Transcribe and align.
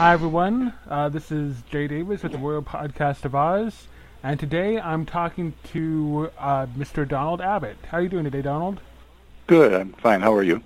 Hi, 0.00 0.14
everyone. 0.14 0.72
Uh, 0.88 1.10
this 1.10 1.30
is 1.30 1.60
Jay 1.70 1.86
Davis 1.86 2.22
with 2.22 2.32
the 2.32 2.38
Royal 2.38 2.62
Podcast 2.62 3.26
of 3.26 3.34
Oz, 3.34 3.86
and 4.22 4.40
today 4.40 4.80
I'm 4.80 5.04
talking 5.04 5.52
to 5.74 6.30
uh, 6.38 6.64
Mr. 6.68 7.06
Donald 7.06 7.42
Abbott. 7.42 7.76
How 7.86 7.98
are 7.98 8.00
you 8.00 8.08
doing 8.08 8.24
today, 8.24 8.40
Donald? 8.40 8.80
Good. 9.46 9.74
I'm 9.74 9.92
fine. 9.92 10.22
How 10.22 10.32
are 10.32 10.42
you? 10.42 10.62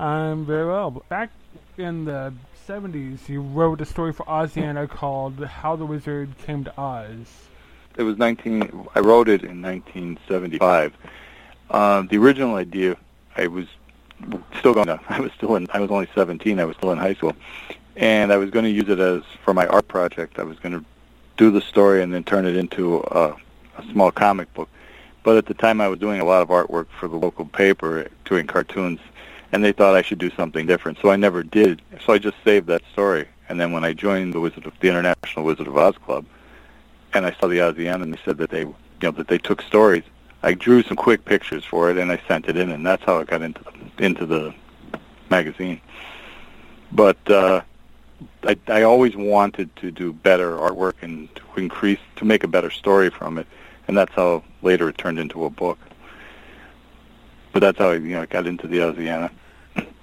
I'm 0.00 0.44
very 0.44 0.66
well. 0.66 1.04
Back 1.08 1.30
in 1.78 2.06
the 2.06 2.34
70s, 2.66 3.28
you 3.28 3.40
wrote 3.40 3.80
a 3.80 3.84
story 3.84 4.12
for 4.12 4.26
Oziana 4.26 4.90
called 4.90 5.44
"How 5.44 5.76
the 5.76 5.86
Wizard 5.86 6.36
Came 6.38 6.64
to 6.64 6.76
Oz." 6.76 7.28
It 7.96 8.02
was 8.02 8.18
19. 8.18 8.88
I 8.96 8.98
wrote 8.98 9.28
it 9.28 9.44
in 9.44 9.62
1975. 9.62 10.92
Uh, 11.70 12.02
the 12.10 12.18
original 12.18 12.56
idea, 12.56 12.96
I 13.36 13.46
was 13.46 13.66
still 14.58 14.74
going. 14.74 14.88
I 14.90 15.20
was 15.20 15.30
still 15.36 15.54
in. 15.54 15.68
I 15.72 15.78
was 15.78 15.92
only 15.92 16.08
17. 16.16 16.58
I 16.58 16.64
was 16.64 16.76
still 16.78 16.90
in 16.90 16.98
high 16.98 17.14
school, 17.14 17.36
and 17.96 18.32
I 18.32 18.36
was 18.36 18.50
going 18.50 18.64
to 18.64 18.70
use 18.70 18.88
it 18.88 18.98
as 18.98 19.22
for 19.44 19.54
my 19.54 19.66
art 19.66 19.88
project. 19.88 20.38
I 20.38 20.44
was 20.44 20.58
going 20.58 20.78
to 20.78 20.84
do 21.36 21.50
the 21.50 21.60
story 21.60 22.02
and 22.02 22.12
then 22.12 22.24
turn 22.24 22.46
it 22.46 22.56
into 22.56 22.98
a, 23.10 23.36
a 23.76 23.82
small 23.90 24.10
comic 24.10 24.52
book. 24.54 24.68
But 25.22 25.36
at 25.36 25.46
the 25.46 25.54
time, 25.54 25.80
I 25.80 25.88
was 25.88 25.98
doing 25.98 26.20
a 26.20 26.24
lot 26.24 26.42
of 26.42 26.48
artwork 26.48 26.86
for 26.98 27.08
the 27.08 27.16
local 27.16 27.44
paper, 27.44 28.08
doing 28.24 28.46
cartoons, 28.46 29.00
and 29.52 29.62
they 29.62 29.72
thought 29.72 29.94
I 29.94 30.02
should 30.02 30.18
do 30.18 30.30
something 30.30 30.66
different. 30.66 30.98
So 31.00 31.10
I 31.10 31.16
never 31.16 31.42
did. 31.42 31.82
So 32.04 32.12
I 32.12 32.18
just 32.18 32.36
saved 32.44 32.66
that 32.68 32.82
story. 32.92 33.28
And 33.48 33.60
then 33.60 33.72
when 33.72 33.84
I 33.84 33.92
joined 33.92 34.32
the 34.32 34.40
Wizard 34.40 34.66
of 34.66 34.72
the 34.80 34.88
International 34.88 35.44
Wizard 35.44 35.68
of 35.68 35.76
Oz 35.76 35.96
Club, 35.98 36.24
and 37.14 37.26
I 37.26 37.32
saw 37.32 37.46
the 37.46 37.58
Oziana, 37.58 38.02
and 38.02 38.14
they 38.14 38.20
said 38.24 38.38
that 38.38 38.50
they, 38.50 38.60
you 38.60 38.74
know, 39.02 39.10
that 39.12 39.28
they 39.28 39.38
took 39.38 39.62
stories. 39.62 40.04
I 40.42 40.54
drew 40.54 40.82
some 40.82 40.96
quick 40.96 41.24
pictures 41.24 41.64
for 41.64 41.90
it, 41.90 41.98
and 41.98 42.10
I 42.10 42.20
sent 42.26 42.48
it 42.48 42.56
in, 42.56 42.70
and 42.70 42.84
that's 42.84 43.04
how 43.04 43.18
it 43.18 43.28
got 43.28 43.42
into 43.42 43.62
the, 43.62 44.04
into 44.04 44.26
the 44.26 44.54
magazine. 45.30 45.80
But 46.90 47.30
uh, 47.30 47.62
I, 48.46 48.56
I 48.68 48.82
always 48.82 49.16
wanted 49.16 49.74
to 49.76 49.90
do 49.90 50.12
better 50.12 50.56
artwork 50.56 50.94
and 51.02 51.28
to 51.36 51.42
increase 51.56 52.00
to 52.16 52.24
make 52.24 52.44
a 52.44 52.48
better 52.48 52.70
story 52.70 53.10
from 53.10 53.38
it, 53.38 53.46
and 53.88 53.96
that's 53.96 54.12
how 54.14 54.42
later 54.62 54.88
it 54.88 54.98
turned 54.98 55.18
into 55.18 55.44
a 55.44 55.50
book. 55.50 55.78
But 57.52 57.60
that's 57.60 57.78
how 57.78 57.90
I, 57.90 57.94
you 57.94 58.14
know, 58.14 58.22
I 58.22 58.26
got 58.26 58.46
into 58.46 58.66
the 58.66 58.78
Oziana. 58.78 59.30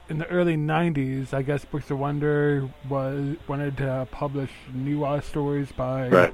In 0.10 0.18
the 0.18 0.28
early 0.28 0.56
'90s, 0.56 1.34
I 1.34 1.42
guess 1.42 1.66
Books 1.66 1.92
of 1.92 2.00
Wonder 2.00 2.70
was 2.88 3.36
wanted 3.48 3.78
to 3.78 4.08
publish 4.12 4.52
new 4.74 5.04
Oz 5.06 5.26
stories 5.26 5.72
by 5.72 6.10
Right. 6.10 6.34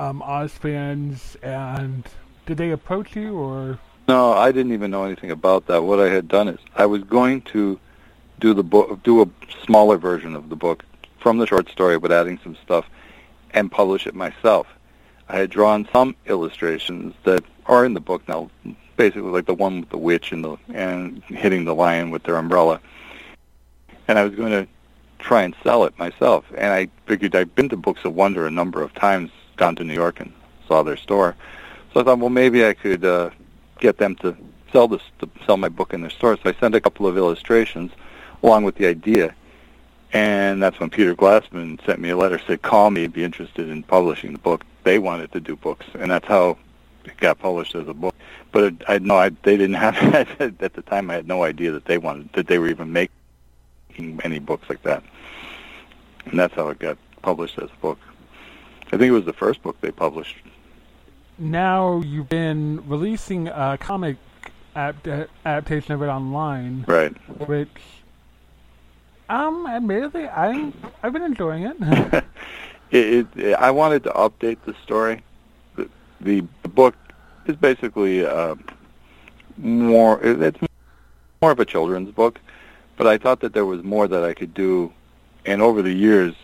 um, 0.00 0.22
Oz 0.22 0.52
fans, 0.52 1.36
and 1.42 2.04
did 2.46 2.56
they 2.56 2.70
approach 2.70 3.14
you 3.14 3.36
or? 3.36 3.78
No, 4.08 4.32
I 4.32 4.50
didn't 4.50 4.72
even 4.72 4.90
know 4.90 5.04
anything 5.04 5.30
about 5.30 5.66
that. 5.66 5.84
What 5.84 6.00
I 6.00 6.08
had 6.08 6.26
done 6.26 6.48
is 6.48 6.58
I 6.74 6.86
was 6.86 7.04
going 7.04 7.42
to 7.42 7.78
do 8.40 8.52
the 8.52 8.64
book, 8.64 9.00
do 9.04 9.22
a 9.22 9.28
smaller 9.64 9.96
version 9.96 10.34
of 10.34 10.48
the 10.48 10.56
book 10.56 10.84
from 11.22 11.38
the 11.38 11.46
short 11.46 11.68
story, 11.70 11.98
but 11.98 12.12
adding 12.12 12.38
some 12.42 12.56
stuff, 12.56 12.86
and 13.54 13.70
publish 13.70 14.06
it 14.06 14.14
myself. 14.14 14.66
I 15.28 15.36
had 15.36 15.50
drawn 15.50 15.88
some 15.92 16.16
illustrations 16.26 17.14
that 17.24 17.44
are 17.66 17.84
in 17.84 17.94
the 17.94 18.00
book 18.00 18.26
now, 18.28 18.50
basically 18.96 19.30
like 19.30 19.46
the 19.46 19.54
one 19.54 19.80
with 19.80 19.90
the 19.90 19.98
witch 19.98 20.32
and 20.32 20.44
the 20.44 20.56
and 20.74 21.22
hitting 21.24 21.64
the 21.64 21.74
lion 21.74 22.10
with 22.10 22.24
their 22.24 22.36
umbrella. 22.36 22.80
And 24.08 24.18
I 24.18 24.24
was 24.24 24.34
going 24.34 24.50
to 24.50 24.66
try 25.20 25.42
and 25.42 25.54
sell 25.62 25.84
it 25.84 25.96
myself. 25.98 26.44
And 26.56 26.72
I 26.72 26.88
figured 27.06 27.34
I'd 27.34 27.54
been 27.54 27.68
to 27.68 27.76
Books 27.76 28.04
of 28.04 28.14
Wonder 28.14 28.46
a 28.46 28.50
number 28.50 28.82
of 28.82 28.92
times, 28.94 29.30
gone 29.56 29.76
to 29.76 29.84
New 29.84 29.94
York 29.94 30.20
and 30.20 30.32
saw 30.66 30.82
their 30.82 30.96
store. 30.96 31.36
So 31.94 32.00
I 32.00 32.04
thought, 32.04 32.18
well, 32.18 32.30
maybe 32.30 32.66
I 32.66 32.74
could 32.74 33.04
uh, 33.04 33.30
get 33.78 33.98
them 33.98 34.16
to 34.16 34.36
sell 34.72 34.88
this, 34.88 35.02
to 35.20 35.30
sell 35.46 35.56
my 35.56 35.68
book 35.68 35.94
in 35.94 36.00
their 36.00 36.10
store. 36.10 36.36
So 36.36 36.50
I 36.50 36.54
sent 36.54 36.74
a 36.74 36.80
couple 36.80 37.06
of 37.06 37.16
illustrations 37.16 37.92
along 38.42 38.64
with 38.64 38.74
the 38.74 38.86
idea. 38.86 39.34
And 40.12 40.62
that's 40.62 40.78
when 40.78 40.90
Peter 40.90 41.14
Glassman 41.14 41.84
sent 41.86 41.98
me 41.98 42.10
a 42.10 42.16
letter, 42.16 42.38
said, 42.46 42.62
call 42.62 42.90
me, 42.90 43.06
be 43.06 43.24
interested 43.24 43.68
in 43.70 43.82
publishing 43.82 44.32
the 44.32 44.38
book. 44.38 44.64
They 44.84 44.98
wanted 44.98 45.32
to 45.32 45.40
do 45.40 45.56
books, 45.56 45.86
and 45.98 46.10
that's 46.10 46.26
how 46.28 46.58
it 47.04 47.16
got 47.16 47.38
published 47.38 47.74
as 47.74 47.88
a 47.88 47.94
book. 47.94 48.14
But 48.50 48.64
it, 48.64 48.74
I 48.88 48.98
know 48.98 49.16
I, 49.16 49.30
they 49.30 49.56
didn't 49.56 49.74
have 49.76 49.96
at 50.40 50.58
the 50.74 50.82
time. 50.82 51.10
I 51.10 51.14
had 51.14 51.26
no 51.26 51.44
idea 51.44 51.72
that 51.72 51.86
they 51.86 51.96
wanted 51.96 52.32
that 52.34 52.46
they 52.46 52.58
were 52.58 52.68
even 52.68 52.92
making 52.92 54.20
any 54.22 54.38
books 54.38 54.68
like 54.68 54.82
that, 54.82 55.02
and 56.26 56.38
that's 56.38 56.54
how 56.54 56.68
it 56.68 56.78
got 56.78 56.98
published 57.22 57.58
as 57.58 57.70
a 57.70 57.80
book. 57.80 57.98
I 58.88 58.98
think 58.98 59.02
it 59.04 59.12
was 59.12 59.24
the 59.24 59.32
first 59.32 59.62
book 59.62 59.80
they 59.80 59.90
published. 59.90 60.36
Now 61.38 62.02
you've 62.04 62.28
been 62.28 62.86
releasing 62.86 63.48
a 63.48 63.78
comic 63.80 64.18
adapt- 64.74 65.30
adaptation 65.46 65.92
of 65.94 66.02
it 66.02 66.06
online, 66.06 66.84
Right. 66.86 67.16
which, 67.48 67.68
um, 69.32 69.66
admittedly, 69.66 70.28
I'm 70.28 70.74
I've 71.02 71.12
been 71.12 71.22
enjoying 71.22 71.62
it. 71.64 71.76
it, 72.90 73.26
it, 73.34 73.54
I 73.54 73.70
wanted 73.70 74.04
to 74.04 74.10
update 74.10 74.58
the 74.66 74.74
story. 74.84 75.22
The, 75.74 75.88
the, 76.20 76.68
book 76.68 76.94
is 77.46 77.56
basically 77.56 78.24
uh, 78.24 78.54
more. 79.56 80.22
It's 80.22 80.58
more 81.40 81.50
of 81.50 81.58
a 81.58 81.64
children's 81.64 82.12
book, 82.12 82.40
but 82.96 83.06
I 83.06 83.18
thought 83.18 83.40
that 83.40 83.54
there 83.54 83.64
was 83.64 83.82
more 83.82 84.06
that 84.06 84.22
I 84.22 84.34
could 84.34 84.54
do. 84.54 84.92
And 85.44 85.60
over 85.60 85.82
the 85.82 85.92
years, 85.92 86.34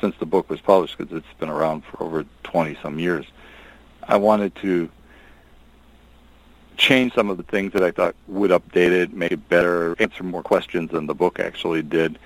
since 0.00 0.14
the 0.18 0.26
book 0.26 0.50
was 0.50 0.60
published, 0.60 0.98
because 0.98 1.16
it's 1.16 1.38
been 1.38 1.48
around 1.48 1.84
for 1.84 2.02
over 2.02 2.26
twenty 2.42 2.76
some 2.82 2.98
years, 2.98 3.24
I 4.02 4.16
wanted 4.16 4.54
to 4.56 4.90
change 6.82 7.14
some 7.14 7.30
of 7.30 7.36
the 7.36 7.44
things 7.44 7.72
that 7.72 7.84
I 7.84 7.92
thought 7.92 8.16
would 8.26 8.50
update 8.50 8.90
it, 8.90 9.12
make 9.12 9.30
it 9.30 9.48
better, 9.48 9.94
answer 10.00 10.24
more 10.24 10.42
questions 10.42 10.90
than 10.90 11.06
the 11.06 11.14
book 11.14 11.38
actually 11.38 11.80
did. 11.82 12.18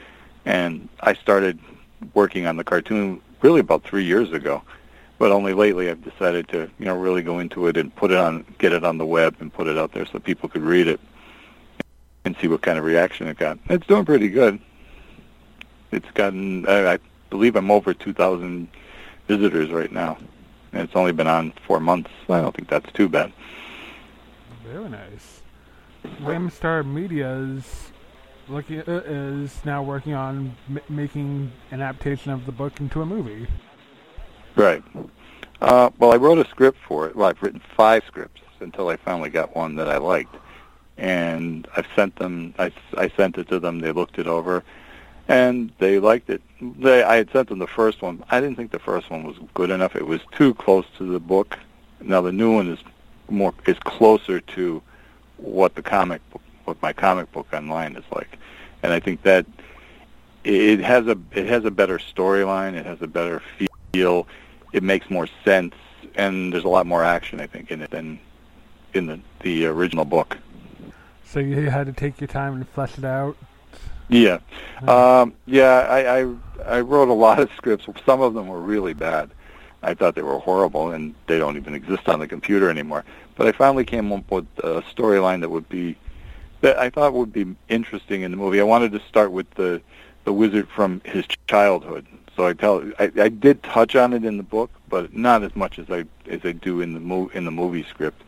And 0.47 0.89
I 1.00 1.12
started 1.12 1.59
working 2.15 2.47
on 2.47 2.56
the 2.56 2.65
cartoon 2.65 3.21
really 3.43 3.61
about 3.61 3.84
three 3.84 4.05
years 4.05 4.33
ago, 4.33 4.62
but 5.19 5.31
only 5.31 5.53
lately 5.53 5.91
I've 5.91 6.03
decided 6.03 6.49
to, 6.49 6.71
you 6.78 6.87
know, 6.87 6.97
really 6.97 7.21
go 7.21 7.39
into 7.39 7.66
it 7.66 7.77
and 7.77 7.95
put 7.95 8.11
it 8.11 8.16
on, 8.16 8.47
get 8.56 8.72
it 8.72 8.83
on 8.83 8.97
the 8.97 9.05
web 9.05 9.37
and 9.41 9.53
put 9.53 9.66
it 9.66 9.77
out 9.77 9.93
there 9.93 10.06
so 10.06 10.19
people 10.19 10.49
could 10.49 10.62
read 10.62 10.89
it 10.89 11.00
and 12.25 12.34
see 12.41 12.49
what 12.49 12.62
kind 12.62 12.78
of 12.78 12.84
reaction 12.84 13.28
it 13.28 13.37
got. 13.37 13.59
It's 13.69 13.87
doing 13.87 14.06
pretty 14.06 14.28
good. 14.28 14.59
It's 15.93 16.11
gotten, 16.12 16.66
I, 16.66 16.95
I 16.95 16.99
believe 17.28 17.56
I'm 17.56 17.71
over 17.71 17.93
2,000 17.93 18.69
visitors 19.28 19.71
right 19.71 19.93
now, 19.93 20.16
and 20.72 20.83
it's 20.83 20.97
only 20.97 21.12
been 21.12 21.27
on 21.27 21.53
four 21.66 21.78
months. 21.78 22.11
I 22.31 22.41
don't 22.41 22.56
think 22.56 22.71
that's 22.71 22.91
too 22.93 23.11
bad. 23.11 23.34
Very 24.72 24.88
nice. 24.88 25.43
Ramstar 26.21 26.84
Media 26.84 27.32
is 27.34 27.93
looking 28.49 28.81
uh, 28.81 29.03
is 29.06 29.65
now 29.65 29.82
working 29.82 30.15
on 30.15 30.56
m- 30.69 30.81
making 30.88 31.53
an 31.71 31.81
adaptation 31.81 32.32
of 32.32 32.47
the 32.47 32.53
book 32.53 32.81
into 32.81 33.00
a 33.00 33.06
movie. 33.06 33.47
Right. 34.56 34.82
Uh, 35.60 35.91
well, 35.99 36.12
I 36.12 36.16
wrote 36.16 36.38
a 36.38 36.49
script 36.50 36.78
for 36.87 37.06
it. 37.06 37.15
Well, 37.15 37.28
I've 37.28 37.41
written 37.43 37.62
five 37.77 38.03
scripts 38.06 38.43
until 38.60 38.88
I 38.88 38.97
finally 38.97 39.31
got 39.31 39.54
one 39.54 39.77
that 39.77 39.88
I 39.88 39.99
liked, 39.99 40.34
and 40.97 41.69
I've 41.77 41.87
sent 41.94 42.16
them. 42.16 42.53
I, 42.59 42.72
I 42.97 43.09
sent 43.10 43.38
it 43.38 43.48
to 43.48 43.60
them. 43.60 43.78
They 43.78 43.93
looked 43.93 44.19
it 44.19 44.27
over, 44.27 44.65
and 45.28 45.71
they 45.78 46.00
liked 46.00 46.28
it. 46.28 46.43
They, 46.60 47.04
I 47.04 47.16
had 47.16 47.31
sent 47.31 47.50
them 47.50 47.60
the 47.60 47.66
first 47.69 48.03
one. 48.03 48.25
I 48.31 48.41
didn't 48.41 48.56
think 48.56 48.72
the 48.72 48.81
first 48.81 49.10
one 49.10 49.22
was 49.22 49.37
good 49.54 49.71
enough. 49.71 49.94
It 49.94 50.06
was 50.06 50.22
too 50.33 50.54
close 50.54 50.87
to 50.98 51.04
the 51.04 51.21
book. 51.21 51.56
Now 52.00 52.21
the 52.21 52.33
new 52.33 52.53
one 52.53 52.69
is 52.69 52.81
more 53.29 53.55
is 53.67 53.79
closer 53.81 54.41
to 54.41 54.83
what 55.37 55.75
the 55.75 55.83
comic 55.83 56.29
book, 56.31 56.43
what 56.65 56.81
my 56.83 56.93
comic 56.93 57.31
book 57.33 57.47
online 57.53 57.97
is 57.97 58.05
like, 58.15 58.39
and 58.83 58.93
I 58.93 59.01
think 59.01 59.23
that 59.23 59.47
it 60.45 60.81
has 60.81 61.07
a 61.07 61.19
it 61.33 61.47
has 61.47 61.65
a 61.65 61.71
better 61.71 61.99
storyline. 61.99 62.75
It 62.75 62.87
has 62.87 63.03
a 63.03 63.07
better 63.07 63.43
feel. 63.93 64.27
It 64.73 64.83
makes 64.83 65.11
more 65.11 65.28
sense, 65.45 65.75
and 66.15 66.53
there's 66.53 66.65
a 66.65 66.69
lot 66.69 66.87
more 66.87 67.03
action, 67.03 67.41
I 67.41 67.47
think, 67.47 67.71
in 67.71 67.83
it 67.83 67.91
than 67.91 68.19
in 68.95 69.07
the 69.07 69.21
the 69.41 69.67
original 69.67 70.05
book. 70.05 70.39
So 71.25 71.41
you 71.41 71.71
had 71.71 71.87
to 71.87 71.93
take 71.93 72.21
your 72.21 72.29
time 72.29 72.55
and 72.55 72.69
flesh 72.69 72.97
it 72.97 73.05
out. 73.05 73.37
Yeah, 74.09 74.39
um, 74.87 75.34
yeah. 75.47 75.87
I, 75.91 76.21
I 76.21 76.34
I 76.65 76.81
wrote 76.81 77.09
a 77.09 77.13
lot 77.13 77.41
of 77.41 77.51
scripts. 77.57 77.87
Some 78.05 78.21
of 78.21 78.34
them 78.34 78.47
were 78.47 78.61
really 78.61 78.95
bad. 78.95 79.31
I 79.86 79.94
thought 79.94 80.16
they 80.16 80.22
were 80.22 80.41
horrible, 80.41 80.91
and 80.91 81.15
they 81.28 81.38
don't 81.38 81.56
even 81.56 81.72
exist 81.74 82.09
on 82.09 82.18
the 82.18 82.27
computer 82.27 82.68
anymore. 82.68 83.04
But 83.36 83.47
I 83.47 83.53
finally 83.53 83.84
came 83.84 84.12
up 84.12 84.28
with 84.30 84.47
a 84.59 84.83
storyline 84.83 85.41
that 85.42 85.48
would 85.50 85.68
be 85.68 85.97
that 86.60 86.77
I 86.78 86.91
thought 86.91 87.12
would 87.12 87.33
be 87.33 87.54
interesting 87.68 88.22
in 88.22 88.33
the 88.33 88.36
movie. 88.36 88.60
I 88.60 88.65
wanted 88.65 88.91
to 88.92 89.00
start 89.09 89.30
with 89.30 89.48
the 89.53 89.80
the 90.24 90.33
wizard 90.33 90.68
from 90.68 91.00
his 91.04 91.24
childhood. 91.47 92.04
So 92.34 92.47
I 92.47 92.53
tell 92.53 92.83
I, 92.98 93.12
I 93.16 93.28
did 93.28 93.62
touch 93.62 93.94
on 93.94 94.12
it 94.12 94.24
in 94.24 94.36
the 94.36 94.42
book, 94.42 94.71
but 94.88 95.15
not 95.15 95.44
as 95.44 95.54
much 95.54 95.78
as 95.78 95.88
I 95.88 96.04
as 96.28 96.41
I 96.44 96.53
do 96.53 96.80
in 96.80 96.94
the 96.94 97.00
mo- 97.00 97.30
in 97.33 97.44
the 97.44 97.53
movie 97.53 97.84
script. 97.84 98.22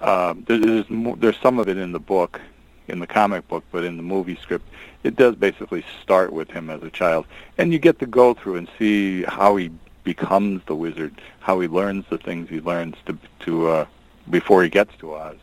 Um, 0.00 0.44
there's 0.48 0.86
there's 1.18 1.38
some 1.42 1.58
of 1.58 1.68
it 1.68 1.76
in 1.76 1.92
the 1.92 2.00
book, 2.00 2.40
in 2.88 3.00
the 3.00 3.06
comic 3.06 3.46
book, 3.48 3.64
but 3.70 3.84
in 3.84 3.98
the 3.98 4.02
movie 4.02 4.36
script, 4.36 4.66
it 5.04 5.16
does 5.16 5.34
basically 5.34 5.84
start 6.02 6.32
with 6.32 6.50
him 6.50 6.70
as 6.70 6.82
a 6.82 6.90
child, 6.90 7.26
and 7.58 7.70
you 7.70 7.78
get 7.78 7.98
to 7.98 8.06
go 8.06 8.32
through 8.32 8.56
and 8.56 8.68
see 8.78 9.24
how 9.24 9.56
he 9.56 9.70
becomes 10.06 10.62
the 10.66 10.74
wizard, 10.74 11.14
how 11.40 11.60
he 11.60 11.68
learns 11.68 12.04
the 12.08 12.16
things 12.16 12.48
he 12.48 12.60
learns 12.60 12.96
to 13.06 13.18
to 13.40 13.52
uh, 13.68 13.86
before 14.30 14.62
he 14.62 14.70
gets 14.70 14.96
to 15.00 15.14
Oz. 15.14 15.36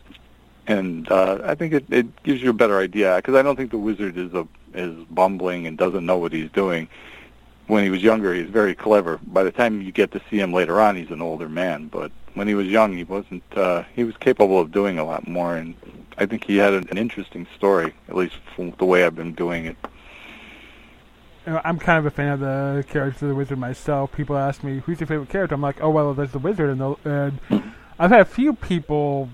And 0.65 1.11
uh, 1.11 1.39
I 1.43 1.53
think 1.55 1.73
it, 1.73 1.85
it 1.89 2.23
gives 2.23 2.41
you 2.41 2.49
a 2.49 2.59
better 2.63 2.79
idea 2.79 3.17
because 3.17 3.35
I 3.35 3.43
don't 3.43 3.57
think 3.57 3.71
the 3.71 3.77
wizard 3.89 4.17
is 4.17 4.33
a 4.33 4.47
is 4.73 4.95
bumbling 5.11 5.67
and 5.67 5.77
doesn't 5.77 6.05
know 6.05 6.17
what 6.17 6.33
he's 6.33 6.49
doing. 6.51 6.87
when 7.67 7.83
he 7.83 7.89
was 7.89 8.03
younger, 8.03 8.33
he's 8.33 8.49
very 8.49 8.75
clever. 8.75 9.19
By 9.27 9.43
the 9.43 9.51
time 9.51 9.81
you 9.81 9.91
get 9.91 10.11
to 10.13 10.21
see 10.29 10.39
him 10.39 10.53
later 10.53 10.81
on, 10.81 10.95
he's 10.95 11.11
an 11.11 11.21
older 11.21 11.49
man. 11.49 11.87
But 11.87 12.11
when 12.33 12.47
he 12.47 12.55
was 12.55 12.67
young, 12.67 12.95
he 12.97 13.03
wasn't. 13.03 13.43
Uh, 13.55 13.83
he 13.95 14.03
was 14.03 14.17
capable 14.17 14.59
of 14.59 14.71
doing 14.71 14.99
a 14.99 15.05
lot 15.05 15.27
more, 15.27 15.55
and 15.55 15.75
I 16.17 16.25
think 16.25 16.45
he 16.45 16.57
had 16.57 16.73
an, 16.73 16.87
an 16.91 16.97
interesting 16.97 17.47
story, 17.55 17.93
at 18.09 18.15
least 18.15 18.35
from 18.55 18.71
the 18.71 18.85
way 18.85 19.05
I've 19.05 19.15
been 19.15 19.33
doing 19.33 19.65
it. 19.65 19.77
You 21.45 21.53
know, 21.53 21.61
I'm 21.65 21.77
kind 21.77 21.99
of 21.99 22.05
a 22.05 22.11
fan 22.11 22.33
of 22.33 22.39
the 22.39 22.85
character 22.87 23.25
of 23.25 23.29
the 23.29 23.35
wizard 23.35 23.57
myself. 23.57 24.13
People 24.13 24.37
ask 24.37 24.63
me, 24.63 24.79
"Who's 24.85 24.99
your 25.01 25.07
favorite 25.07 25.29
character?" 25.29 25.55
I'm 25.55 25.61
like, 25.61 25.81
"Oh 25.81 25.89
well, 25.89 26.13
there's 26.13 26.31
the 26.31 26.39
wizard," 26.39 26.69
and, 26.69 26.79
the, 26.79 26.95
and 27.03 27.63
I've 27.99 28.11
had 28.11 28.21
a 28.21 28.25
few 28.25 28.53
people, 28.53 29.29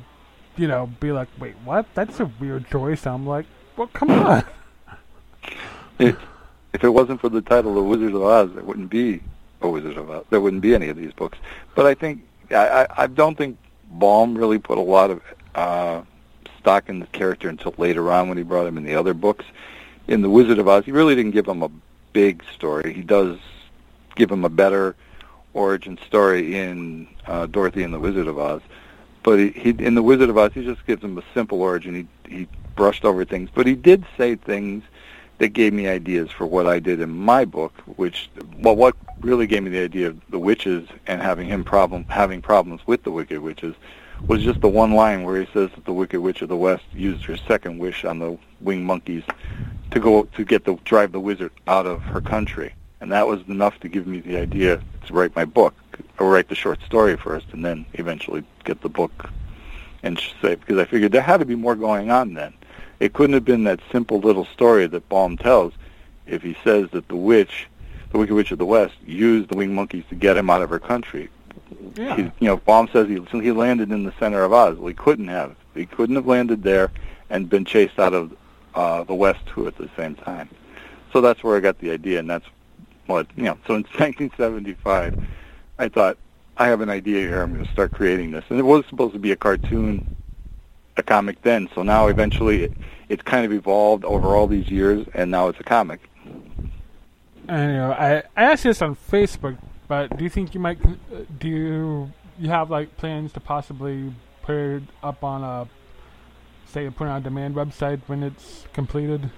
you 0.57 0.67
know, 0.67 0.89
be 0.99 1.11
like, 1.11 1.27
"Wait, 1.37 1.55
what? 1.63 1.85
That's 1.93 2.19
a 2.19 2.25
weird 2.39 2.67
choice." 2.69 3.05
I'm 3.05 3.27
like, 3.27 3.45
"Well, 3.77 3.89
come 3.93 4.11
on." 4.11 4.43
It, 5.99 6.15
if 6.71 6.81
it 6.81 6.89
wasn't 6.89 7.19
for 7.19 7.27
the 7.27 7.41
title 7.41 7.75
"The 7.75 7.83
Wizard 7.83 8.13
of 8.13 8.21
Oz," 8.21 8.53
there 8.53 8.63
wouldn't 8.63 8.89
be 8.89 9.21
a 9.61 9.67
Wizard 9.67 9.97
of 9.97 10.09
Oz. 10.09 10.23
There 10.29 10.39
wouldn't 10.39 10.61
be 10.61 10.73
any 10.73 10.87
of 10.87 10.95
these 10.95 11.11
books. 11.11 11.37
But 11.75 11.85
I 11.85 11.93
think 11.93 12.21
I, 12.51 12.55
I, 12.83 13.03
I 13.03 13.07
don't 13.07 13.37
think 13.37 13.57
Baum 13.91 14.37
really 14.37 14.59
put 14.59 14.77
a 14.77 14.81
lot 14.81 15.11
of 15.11 15.21
uh, 15.55 16.01
stock 16.57 16.87
in 16.87 16.99
the 16.99 17.07
character 17.07 17.49
until 17.49 17.73
later 17.77 18.09
on 18.13 18.29
when 18.29 18.37
he 18.37 18.43
brought 18.45 18.65
him 18.65 18.77
in 18.77 18.85
the 18.85 18.95
other 18.95 19.13
books. 19.13 19.45
In 20.07 20.21
The 20.21 20.29
Wizard 20.29 20.57
of 20.57 20.67
Oz, 20.69 20.85
he 20.85 20.91
really 20.91 21.15
didn't 21.15 21.31
give 21.31 21.47
him 21.47 21.61
a 21.61 21.69
big 22.19 22.43
story. 22.53 22.91
He 22.93 23.01
does 23.01 23.37
give 24.17 24.29
him 24.29 24.43
a 24.43 24.49
better 24.49 24.93
origin 25.53 25.97
story 26.05 26.57
in 26.57 27.07
uh, 27.25 27.45
Dorothy 27.45 27.81
and 27.81 27.93
the 27.93 27.99
Wizard 27.99 28.27
of 28.27 28.37
Oz. 28.37 28.61
But 29.23 29.39
he, 29.39 29.49
he 29.51 29.69
in 29.69 29.95
the 29.95 30.03
Wizard 30.03 30.29
of 30.29 30.37
Oz, 30.37 30.51
he 30.53 30.65
just 30.65 30.85
gives 30.85 31.01
him 31.01 31.17
a 31.17 31.23
simple 31.33 31.61
origin. 31.61 31.95
He 31.95 32.35
he 32.35 32.47
brushed 32.75 33.05
over 33.05 33.23
things, 33.23 33.49
but 33.55 33.65
he 33.65 33.73
did 33.73 34.03
say 34.17 34.35
things 34.35 34.83
that 35.37 35.49
gave 35.49 35.71
me 35.71 35.87
ideas 35.87 36.29
for 36.29 36.45
what 36.45 36.67
I 36.67 36.79
did 36.79 36.99
in 36.99 37.09
my 37.09 37.45
book. 37.45 37.73
Which, 37.95 38.29
well, 38.57 38.75
what 38.75 38.97
really 39.21 39.47
gave 39.47 39.63
me 39.63 39.69
the 39.69 39.83
idea 39.83 40.07
of 40.07 40.19
the 40.29 40.39
witches 40.39 40.89
and 41.07 41.21
having 41.21 41.47
him 41.47 41.63
problem 41.63 42.03
having 42.09 42.41
problems 42.41 42.81
with 42.85 43.03
the 43.03 43.11
wicked 43.11 43.39
witches 43.39 43.75
was 44.27 44.43
just 44.43 44.61
the 44.61 44.69
one 44.69 44.93
line 44.93 45.23
where 45.23 45.39
he 45.39 45.47
says 45.53 45.69
that 45.75 45.85
the 45.85 45.93
Wicked 45.93 46.19
Witch 46.19 46.41
of 46.41 46.49
the 46.49 46.57
West 46.57 46.83
used 46.93 47.23
her 47.25 47.37
second 47.37 47.79
wish 47.79 48.05
on 48.05 48.19
the 48.19 48.37
winged 48.61 48.85
monkeys 48.85 49.23
to 49.91 49.99
go 49.99 50.23
to 50.23 50.45
get 50.45 50.65
the 50.65 50.75
drive 50.85 51.11
the 51.11 51.19
wizard 51.19 51.51
out 51.67 51.85
of 51.85 52.01
her 52.01 52.21
country, 52.21 52.73
and 53.01 53.11
that 53.11 53.27
was 53.27 53.41
enough 53.47 53.79
to 53.79 53.89
give 53.89 54.05
me 54.05 54.19
the 54.19 54.37
idea 54.37 54.81
to 55.07 55.13
write 55.13 55.35
my 55.35 55.45
book 55.45 55.73
or 56.19 56.29
write 56.29 56.49
the 56.49 56.55
short 56.55 56.81
story 56.83 57.17
first, 57.17 57.47
and 57.53 57.65
then 57.65 57.85
eventually 57.93 58.43
get 58.65 58.81
the 58.81 58.89
book 58.89 59.29
and 60.03 60.19
say 60.41 60.55
because 60.55 60.77
I 60.77 60.85
figured 60.85 61.11
there 61.11 61.21
had 61.21 61.37
to 61.37 61.45
be 61.45 61.55
more 61.55 61.75
going 61.75 62.11
on 62.11 62.33
then. 62.33 62.53
It 62.99 63.13
couldn't 63.13 63.33
have 63.33 63.45
been 63.45 63.63
that 63.63 63.79
simple 63.91 64.19
little 64.19 64.45
story 64.45 64.85
that 64.87 65.07
Baum 65.09 65.37
tells 65.37 65.73
if 66.27 66.43
he 66.43 66.55
says 66.63 66.89
that 66.91 67.07
the 67.07 67.15
witch, 67.15 67.67
the 68.11 68.17
Wicked 68.17 68.33
Witch 68.33 68.51
of 68.51 68.59
the 68.59 68.65
West, 68.65 68.95
used 69.05 69.49
the 69.49 69.57
winged 69.57 69.73
monkeys 69.73 70.03
to 70.09 70.15
get 70.15 70.37
him 70.37 70.49
out 70.49 70.61
of 70.61 70.69
her 70.69 70.79
country. 70.79 71.29
Yeah. 71.95 72.15
He, 72.15 72.21
you 72.23 72.47
know, 72.47 72.57
Baum 72.57 72.89
says 72.91 73.07
he 73.07 73.19
he 73.39 73.51
landed 73.51 73.91
in 73.91 74.03
the 74.03 74.13
center 74.19 74.43
of 74.43 74.53
Oz. 74.53 74.77
Well, 74.77 74.87
he 74.87 74.93
couldn't 74.93 75.27
have. 75.27 75.55
He 75.75 75.85
couldn't 75.85 76.15
have 76.15 76.27
landed 76.27 76.63
there 76.63 76.91
and 77.29 77.49
been 77.49 77.65
chased 77.65 77.99
out 77.99 78.13
of 78.13 78.35
uh, 78.75 79.03
the 79.03 79.13
West 79.13 79.39
too 79.47 79.67
at 79.67 79.77
the 79.77 79.89
same 79.95 80.15
time. 80.15 80.49
So 81.13 81.21
that's 81.21 81.43
where 81.43 81.57
I 81.57 81.59
got 81.59 81.79
the 81.79 81.91
idea, 81.91 82.19
and 82.19 82.29
that's 82.29 82.45
what 83.07 83.27
you 83.35 83.43
know. 83.43 83.57
So 83.67 83.75
in 83.75 83.83
1975, 83.97 85.23
I 85.77 85.87
thought 85.89 86.17
I 86.57 86.67
have 86.67 86.81
an 86.81 86.89
idea 86.89 87.21
here. 87.21 87.41
I'm 87.41 87.53
going 87.53 87.65
to 87.65 87.71
start 87.71 87.91
creating 87.91 88.31
this, 88.31 88.43
and 88.49 88.59
it 88.59 88.63
was 88.63 88.85
supposed 88.89 89.13
to 89.13 89.19
be 89.19 89.31
a 89.31 89.35
cartoon, 89.35 90.15
a 90.97 91.03
comic 91.03 91.41
then. 91.41 91.69
So 91.73 91.83
now 91.83 92.07
eventually, 92.07 92.63
it, 92.63 92.73
it's 93.07 93.23
kind 93.23 93.45
of 93.45 93.53
evolved 93.53 94.05
over 94.05 94.35
all 94.35 94.47
these 94.47 94.69
years, 94.69 95.07
and 95.13 95.31
now 95.31 95.47
it's 95.47 95.59
a 95.59 95.63
comic. 95.63 96.01
And 97.47 97.71
you 97.71 97.77
know, 97.77 97.91
I 97.91 98.23
I 98.37 98.51
asked 98.51 98.63
this 98.63 98.81
on 98.81 98.95
Facebook, 98.95 99.57
but 99.89 100.15
do 100.17 100.23
you 100.23 100.29
think 100.29 100.53
you 100.53 100.61
might? 100.61 100.79
uh, 100.85 101.25
Do 101.39 101.49
you 101.49 102.11
you 102.39 102.49
have 102.49 102.69
like 102.69 102.95
plans 102.95 103.33
to 103.33 103.41
possibly 103.41 104.13
put 104.43 104.55
it 104.55 104.83
up 105.03 105.21
on 105.25 105.43
a 105.43 105.67
say 106.65 106.89
put 106.89 107.07
it 107.07 107.09
on 107.09 107.17
a 107.17 107.23
demand 107.23 107.55
website 107.55 107.99
when 108.07 108.23
it's 108.23 108.65
completed? 108.71 109.29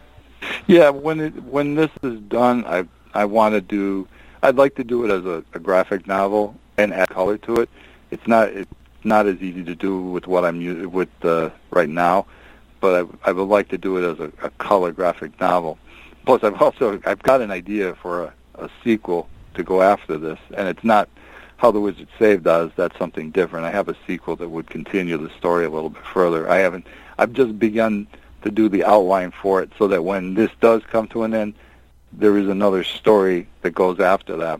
Yeah, 0.67 0.89
when 0.89 1.19
it 1.19 1.43
when 1.43 1.75
this 1.75 1.89
is 2.03 2.19
done, 2.21 2.65
I 2.65 2.85
I 3.13 3.25
want 3.25 3.55
to 3.55 3.61
do. 3.61 4.07
I'd 4.43 4.55
like 4.55 4.75
to 4.75 4.83
do 4.83 5.05
it 5.05 5.11
as 5.11 5.25
a, 5.25 5.43
a 5.53 5.59
graphic 5.59 6.07
novel 6.07 6.55
and 6.77 6.93
add 6.93 7.09
color 7.09 7.37
to 7.39 7.55
it. 7.61 7.69
It's 8.11 8.27
not 8.27 8.49
it's 8.49 8.71
not 9.03 9.25
as 9.27 9.41
easy 9.41 9.63
to 9.63 9.75
do 9.75 10.01
with 10.01 10.27
what 10.27 10.43
I'm 10.43 10.59
using 10.61 10.91
with 10.91 11.09
uh, 11.23 11.49
right 11.71 11.89
now, 11.89 12.25
but 12.79 13.07
I, 13.23 13.29
I 13.29 13.31
would 13.31 13.47
like 13.47 13.69
to 13.69 13.77
do 13.77 13.97
it 13.97 14.11
as 14.11 14.19
a, 14.19 14.31
a 14.45 14.49
color 14.51 14.91
graphic 14.91 15.39
novel. 15.39 15.77
Plus, 16.25 16.43
I've 16.43 16.61
also 16.61 16.99
I've 17.05 17.23
got 17.23 17.41
an 17.41 17.51
idea 17.51 17.95
for 17.95 18.25
a, 18.25 18.33
a 18.55 18.69
sequel 18.83 19.29
to 19.55 19.63
go 19.63 19.81
after 19.81 20.17
this, 20.17 20.39
and 20.55 20.67
it's 20.67 20.83
not 20.83 21.09
how 21.57 21.71
the 21.71 21.79
Wizard 21.79 22.07
Saved 22.17 22.47
Oz. 22.47 22.71
That's 22.75 22.97
something 22.97 23.31
different. 23.31 23.65
I 23.65 23.71
have 23.71 23.87
a 23.87 23.95
sequel 24.07 24.35
that 24.37 24.49
would 24.49 24.69
continue 24.69 25.17
the 25.17 25.29
story 25.37 25.65
a 25.65 25.69
little 25.69 25.89
bit 25.89 26.05
further. 26.05 26.49
I 26.49 26.57
haven't. 26.57 26.87
I've 27.17 27.33
just 27.33 27.59
begun 27.59 28.07
to 28.43 28.49
do 28.49 28.67
the 28.69 28.83
outline 28.83 29.31
for 29.31 29.61
it, 29.61 29.71
so 29.77 29.87
that 29.87 30.03
when 30.03 30.33
this 30.33 30.49
does 30.59 30.81
come 30.89 31.07
to 31.09 31.23
an 31.23 31.33
end, 31.33 31.53
there 32.11 32.37
is 32.37 32.49
another 32.49 32.83
story 32.83 33.47
that 33.61 33.71
goes 33.71 33.99
after 33.99 34.35
that. 34.37 34.59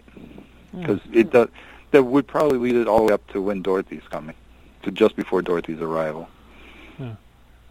Because 0.74 1.00
it 1.12 1.32
does. 1.32 1.50
That 1.92 2.04
would 2.04 2.28
probably 2.28 2.58
lead 2.58 2.76
it 2.76 2.88
all 2.88 3.00
the 3.00 3.04
way 3.06 3.14
up 3.14 3.28
to 3.32 3.42
when 3.42 3.62
Dorothy's 3.62 4.08
coming, 4.10 4.36
to 4.84 4.92
just 4.92 5.16
before 5.16 5.42
Dorothy's 5.42 5.82
arrival. 5.82 6.30
Yeah. 6.98 7.16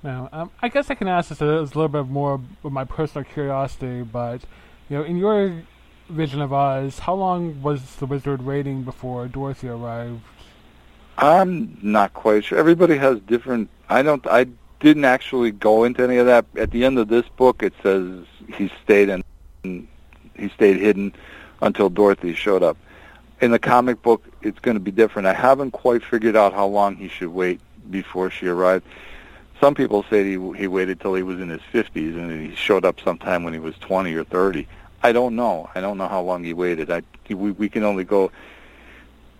Now, 0.02 0.28
um, 0.32 0.50
I 0.60 0.68
guess 0.68 0.90
I 0.90 0.94
can 0.94 1.08
ask 1.08 1.28
this 1.28 1.40
as 1.40 1.72
a 1.72 1.78
little 1.78 1.88
bit 1.88 2.06
more 2.06 2.40
of 2.64 2.72
my 2.72 2.84
personal 2.84 3.24
curiosity, 3.24 4.02
but 4.02 4.42
you 4.88 4.98
know, 4.98 5.04
in 5.04 5.16
your 5.16 5.62
vision 6.10 6.40
of 6.40 6.52
Oz, 6.52 7.00
how 7.00 7.14
long 7.14 7.62
was 7.62 7.96
the 7.96 8.06
wizard 8.06 8.42
waiting 8.42 8.82
before 8.82 9.28
Dorothy 9.28 9.68
arrived? 9.68 10.20
I'm 11.18 11.78
not 11.82 12.14
quite 12.14 12.44
sure. 12.44 12.58
Everybody 12.58 12.96
has 12.96 13.20
different. 13.20 13.68
I 13.88 14.02
don't. 14.02 14.26
I 14.26 14.46
didn't 14.80 15.04
actually 15.04 15.50
go 15.50 15.84
into 15.84 16.02
any 16.02 16.16
of 16.16 16.26
that. 16.26 16.46
At 16.56 16.70
the 16.70 16.84
end 16.84 16.98
of 16.98 17.08
this 17.08 17.28
book, 17.36 17.62
it 17.62 17.74
says 17.82 18.24
he 18.54 18.70
stayed 18.82 19.08
in. 19.08 19.86
He 20.34 20.48
stayed 20.48 20.78
hidden 20.78 21.14
until 21.60 21.90
Dorothy 21.90 22.34
showed 22.34 22.62
up. 22.62 22.78
In 23.42 23.50
the 23.50 23.58
comic 23.58 24.02
book, 24.02 24.24
it's 24.42 24.58
going 24.58 24.76
to 24.76 24.80
be 24.80 24.90
different. 24.90 25.28
I 25.28 25.34
haven't 25.34 25.72
quite 25.72 26.02
figured 26.02 26.36
out 26.36 26.52
how 26.54 26.66
long 26.66 26.96
he 26.96 27.08
should 27.08 27.28
wait 27.28 27.60
before 27.90 28.30
she 28.30 28.46
arrived. 28.46 28.86
Some 29.60 29.74
people 29.74 30.04
say 30.08 30.24
he 30.24 30.52
he 30.56 30.66
waited 30.66 31.00
till 31.00 31.14
he 31.14 31.22
was 31.22 31.38
in 31.38 31.50
his 31.50 31.60
50s 31.72 32.16
and 32.16 32.48
he 32.48 32.56
showed 32.56 32.86
up 32.86 32.98
sometime 33.00 33.44
when 33.44 33.52
he 33.52 33.58
was 33.58 33.76
20 33.78 34.14
or 34.14 34.24
30. 34.24 34.66
I 35.02 35.12
don't 35.12 35.36
know. 35.36 35.70
I 35.74 35.80
don't 35.80 35.98
know 35.98 36.08
how 36.08 36.22
long 36.22 36.44
he 36.44 36.52
waited. 36.52 36.90
I 36.90 37.02
we 37.28 37.52
we 37.52 37.68
can 37.68 37.84
only 37.84 38.04
go. 38.04 38.30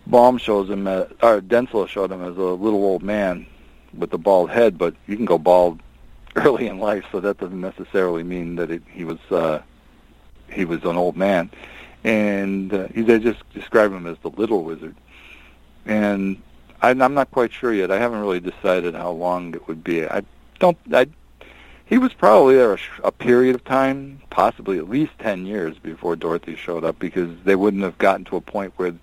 Baum 0.07 0.39
shows 0.39 0.69
him, 0.69 0.87
uh, 0.87 1.05
or 1.23 1.41
Denslow 1.41 1.87
showed 1.87 2.11
him 2.11 2.23
as 2.23 2.37
a 2.37 2.43
little 2.43 2.83
old 2.83 3.03
man 3.03 3.47
with 3.93 4.13
a 4.13 4.19
bald 4.19 4.51
head, 4.51 4.79
but 4.79 4.95
you 5.07 5.17
can 5.17 5.27
go 5.27 5.39
bald 5.39 5.81
early 6.37 6.67
in 6.67 6.79
life, 6.79 7.05
so 7.13 7.21
that 7.21 7.39
doesn't 7.39 7.61
necessarily 7.61 8.23
mean 8.23 8.57
that 8.57 8.71
it, 8.71 8.83
he 8.91 9.05
was 9.05 9.19
uh, 9.31 9.61
he 10.51 10.65
was 10.65 10.83
an 10.85 10.97
old 10.97 11.17
man. 11.17 11.51
And 12.03 12.73
uh, 12.73 12.89
he, 12.89 13.03
they 13.03 13.19
just 13.19 13.43
describe 13.53 13.93
him 13.93 14.07
as 14.07 14.17
the 14.23 14.31
little 14.31 14.65
wizard. 14.65 14.97
And 15.85 16.41
I, 16.81 16.91
I'm 16.91 17.15
not 17.15 17.31
quite 17.31 17.53
sure 17.53 17.75
yet. 17.75 17.91
I 17.91 17.99
haven't 17.99 18.21
really 18.21 18.41
decided 18.41 18.95
how 18.95 19.11
long 19.11 19.55
it 19.55 19.69
would 19.69 19.85
be. 19.85 20.07
I 20.07 20.23
don't. 20.59 20.79
I 20.93 21.07
he 21.91 21.99
was 21.99 22.15
probably 22.15 22.55
there 22.55 22.73
a, 22.73 22.79
a 23.05 23.13
period 23.13 23.57
of 23.57 23.65
time, 23.65 24.23
possibly 24.31 24.79
at 24.79 24.89
least 24.89 25.13
ten 25.19 25.45
years 25.45 25.77
before 25.79 26.17
Dorothy 26.17 26.57
showed 26.57 26.85
up, 26.85 26.99
because 26.99 27.29
they 27.45 27.57
wouldn't 27.57 27.83
have 27.83 27.99
gotten 27.99 28.25
to 28.27 28.37
a 28.37 28.41
point 28.41 28.73
where, 28.77 28.95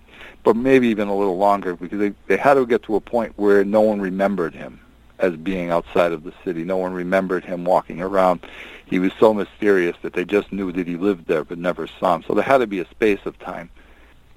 but 0.42 0.56
maybe 0.56 0.88
even 0.88 1.06
a 1.06 1.14
little 1.14 1.36
longer, 1.36 1.76
because 1.76 2.00
they 2.00 2.14
they 2.26 2.38
had 2.38 2.54
to 2.54 2.66
get 2.66 2.82
to 2.84 2.96
a 2.96 3.00
point 3.00 3.34
where 3.36 3.62
no 3.62 3.82
one 3.82 4.00
remembered 4.00 4.54
him 4.54 4.80
as 5.18 5.36
being 5.36 5.70
outside 5.70 6.12
of 6.12 6.24
the 6.24 6.32
city. 6.44 6.64
No 6.64 6.78
one 6.78 6.92
remembered 6.94 7.44
him 7.44 7.64
walking 7.64 8.00
around. 8.00 8.40
He 8.86 8.98
was 8.98 9.12
so 9.20 9.34
mysterious 9.34 9.96
that 10.00 10.14
they 10.14 10.24
just 10.24 10.50
knew 10.50 10.72
that 10.72 10.86
he 10.86 10.96
lived 10.96 11.26
there, 11.26 11.44
but 11.44 11.58
never 11.58 11.86
saw 11.86 12.14
him. 12.14 12.22
So 12.26 12.32
there 12.32 12.42
had 12.42 12.58
to 12.58 12.66
be 12.66 12.78
a 12.78 12.88
space 12.88 13.20
of 13.26 13.38
time. 13.38 13.68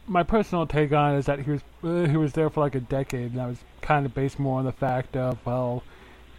My 0.08 0.24
personal 0.24 0.67
take 0.67 0.91
on 0.91 1.15
it 1.15 1.20
is 1.20 1.25
that 1.27 1.39
he 1.39 1.51
was 1.51 1.62
uh, 1.84 2.10
he 2.10 2.17
was 2.17 2.34
there 2.34 2.50
for 2.50 2.60
like 2.60 2.75
a 2.75 2.81
decade, 2.81 3.31
and 3.31 3.39
that 3.39 3.48
was 3.48 3.60
kind 3.81 4.05
of 4.05 4.13
based 4.13 4.39
more 4.39 4.60
on 4.60 4.65
the 4.65 4.74
fact 4.74 5.15
of 5.15 5.38
well, 5.46 5.84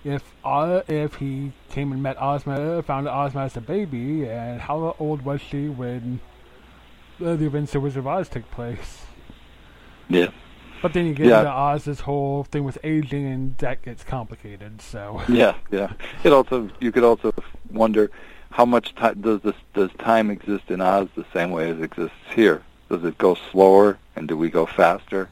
if 0.05 0.23
uh, 0.45 0.83
if 0.89 1.17
he 1.17 1.53
came 1.71 1.93
and 1.93 2.03
met 2.03 2.17
Ozma, 2.21 2.83
found 2.83 3.09
Ozma 3.09 3.43
as 3.43 3.57
a 3.57 3.61
baby, 3.61 4.27
and 4.29 4.61
how 4.61 4.97
old 4.99 5.23
was 5.23 5.41
she 5.41 5.69
when 5.69 6.21
uh, 7.25 7.37
the 7.37 7.47
events 7.47 7.75
of 7.75 7.83
Wizard 7.83 8.01
of 8.01 8.07
Oz 8.07 8.29
took 8.29 8.51
place? 8.51 9.03
Yeah. 10.09 10.29
But 10.81 10.95
then 10.95 11.07
you 11.07 11.15
get 11.15 11.27
Yeah. 11.27 11.39
into 11.41 11.53
Oz's 11.53 12.01
whole 12.01 12.43
thing 12.45 12.65
with 12.65 12.79
aging, 12.83 13.25
and 13.27 13.57
that 13.59 13.83
gets 13.83 14.03
complicated. 14.03 14.83
So 14.83 15.23
Yeah, 15.29 15.55
yeah. 15.71 15.93
It 16.25 16.33
also 16.33 16.69
you 16.81 16.91
could 16.91 17.05
also 17.05 17.33
wonder 17.71 18.11
how 18.51 18.65
much 18.65 18.95
time 18.97 19.21
does 19.21 19.41
this 19.43 19.55
does 19.75 19.91
time 19.99 20.31
exist 20.31 20.71
in 20.71 20.81
Oz 20.81 21.09
the 21.15 21.25
same 21.33 21.53
way 21.53 21.71
as 21.71 21.79
it 21.79 21.85
exists 21.85 22.17
here? 22.35 22.63
Does 22.91 23.05
it 23.05 23.17
go 23.17 23.37
slower, 23.51 23.99
and 24.17 24.27
do 24.29 24.37
we 24.37 24.51
go 24.51 24.67
faster? 24.67 25.29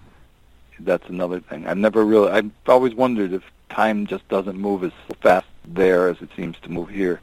That's 0.78 1.06
another 1.10 1.40
thing. 1.40 1.66
I've 1.66 1.76
never 1.76 2.04
really. 2.06 2.30
I've 2.30 2.50
always 2.66 2.94
wondered 2.94 3.32
if 3.34 3.42
time 3.70 4.06
just 4.06 4.28
doesn't 4.28 4.58
move 4.58 4.84
as 4.84 4.92
fast 5.20 5.46
there 5.64 6.08
as 6.08 6.20
it 6.20 6.30
seems 6.36 6.56
to 6.62 6.70
move 6.70 6.88
here. 6.88 7.20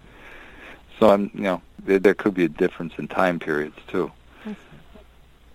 So 1.00 1.10
I'm, 1.10 1.30
you 1.34 1.42
know, 1.42 1.62
there, 1.80 2.00
there 2.00 2.14
could 2.14 2.34
be 2.34 2.46
a 2.46 2.50
difference 2.50 2.94
in 2.98 3.08
time 3.08 3.40
periods 3.40 3.78
too. 3.88 4.12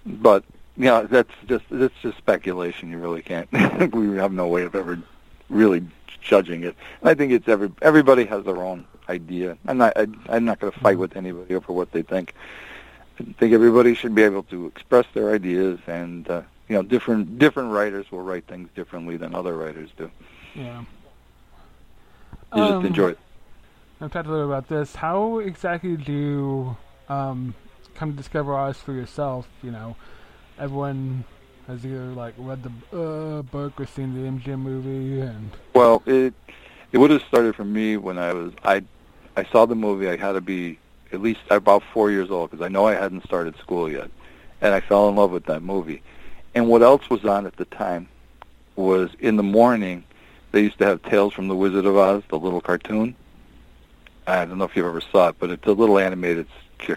but 0.06 0.44
you 0.76 0.84
know, 0.84 1.06
that's 1.06 1.32
just 1.46 1.64
that's 1.70 1.94
just 2.00 2.16
speculation. 2.18 2.90
You 2.90 2.98
really 2.98 3.22
can't. 3.22 3.50
we 3.92 4.16
have 4.16 4.32
no 4.32 4.46
way 4.46 4.62
of 4.62 4.74
ever 4.74 4.98
really 5.50 5.84
judging 6.20 6.62
it. 6.62 6.74
And 7.00 7.10
I 7.10 7.14
think 7.14 7.32
it's 7.32 7.48
every 7.48 7.70
everybody 7.82 8.24
has 8.26 8.44
their 8.44 8.56
own 8.56 8.86
idea. 9.08 9.58
I'm 9.66 9.78
not 9.78 9.92
I, 9.96 10.06
I'm 10.28 10.44
not 10.44 10.60
going 10.60 10.72
to 10.72 10.80
fight 10.80 10.98
with 10.98 11.16
anybody 11.16 11.54
over 11.54 11.72
what 11.72 11.92
they 11.92 12.02
think. 12.02 12.34
I 13.20 13.24
think 13.38 13.52
everybody 13.52 13.94
should 13.94 14.14
be 14.14 14.22
able 14.22 14.42
to 14.44 14.66
express 14.66 15.04
their 15.12 15.34
ideas, 15.34 15.78
and 15.86 16.28
uh, 16.28 16.42
you 16.68 16.76
know, 16.76 16.82
different 16.82 17.38
different 17.38 17.70
writers 17.70 18.10
will 18.10 18.22
write 18.22 18.46
things 18.46 18.70
differently 18.74 19.16
than 19.16 19.34
other 19.34 19.56
writers 19.56 19.90
do. 19.96 20.10
Yeah. 20.54 20.84
You 22.54 22.62
Um, 22.62 22.82
just 22.82 22.86
enjoy 22.86 23.08
it. 23.10 23.18
I've 24.00 24.12
talked 24.12 24.26
a 24.26 24.30
little 24.30 24.46
about 24.46 24.68
this. 24.68 24.96
How 24.96 25.38
exactly 25.38 25.96
do 25.96 26.12
you 26.12 26.76
um, 27.08 27.54
come 27.94 28.10
to 28.10 28.16
discover 28.16 28.54
Oz 28.54 28.76
for 28.76 28.92
yourself? 28.92 29.48
You 29.62 29.70
know, 29.70 29.96
everyone 30.58 31.24
has 31.66 31.86
either 31.86 32.06
like 32.06 32.34
read 32.36 32.62
the 32.62 32.98
uh, 32.98 33.42
book 33.42 33.80
or 33.80 33.86
seen 33.86 34.14
the 34.14 34.28
MGM 34.28 34.58
movie, 34.58 35.20
and 35.20 35.50
Well, 35.74 36.02
it 36.06 36.34
it 36.90 36.98
would 36.98 37.10
have 37.10 37.22
started 37.22 37.54
for 37.54 37.64
me 37.64 37.96
when 37.96 38.18
I 38.18 38.32
was 38.32 38.52
I 38.64 38.82
I 39.36 39.44
saw 39.44 39.66
the 39.66 39.76
movie. 39.76 40.08
I 40.08 40.16
had 40.16 40.32
to 40.32 40.40
be 40.40 40.78
at 41.12 41.22
least 41.22 41.40
about 41.50 41.82
four 41.92 42.10
years 42.10 42.30
old 42.30 42.50
because 42.50 42.64
I 42.64 42.68
know 42.68 42.86
I 42.86 42.94
hadn't 42.94 43.24
started 43.24 43.56
school 43.58 43.90
yet, 43.90 44.10
and 44.60 44.74
I 44.74 44.80
fell 44.80 45.08
in 45.08 45.16
love 45.16 45.30
with 45.30 45.44
that 45.44 45.62
movie. 45.62 46.02
And 46.54 46.68
what 46.68 46.82
else 46.82 47.08
was 47.08 47.24
on 47.24 47.46
at 47.46 47.56
the 47.56 47.64
time 47.66 48.08
was 48.76 49.10
in 49.20 49.36
the 49.36 49.42
morning 49.42 50.04
they 50.52 50.62
used 50.62 50.78
to 50.78 50.86
have 50.86 51.02
Tales 51.02 51.32
from 51.34 51.48
the 51.48 51.56
Wizard 51.56 51.86
of 51.86 51.96
Oz, 51.96 52.22
the 52.28 52.38
little 52.38 52.60
cartoon. 52.60 53.16
I 54.26 54.44
don't 54.44 54.58
know 54.58 54.64
if 54.64 54.76
you 54.76 54.86
ever 54.86 55.00
saw 55.00 55.28
it, 55.28 55.36
but 55.38 55.50
it's 55.50 55.66
a 55.66 55.72
little 55.72 55.98
animated 55.98 56.46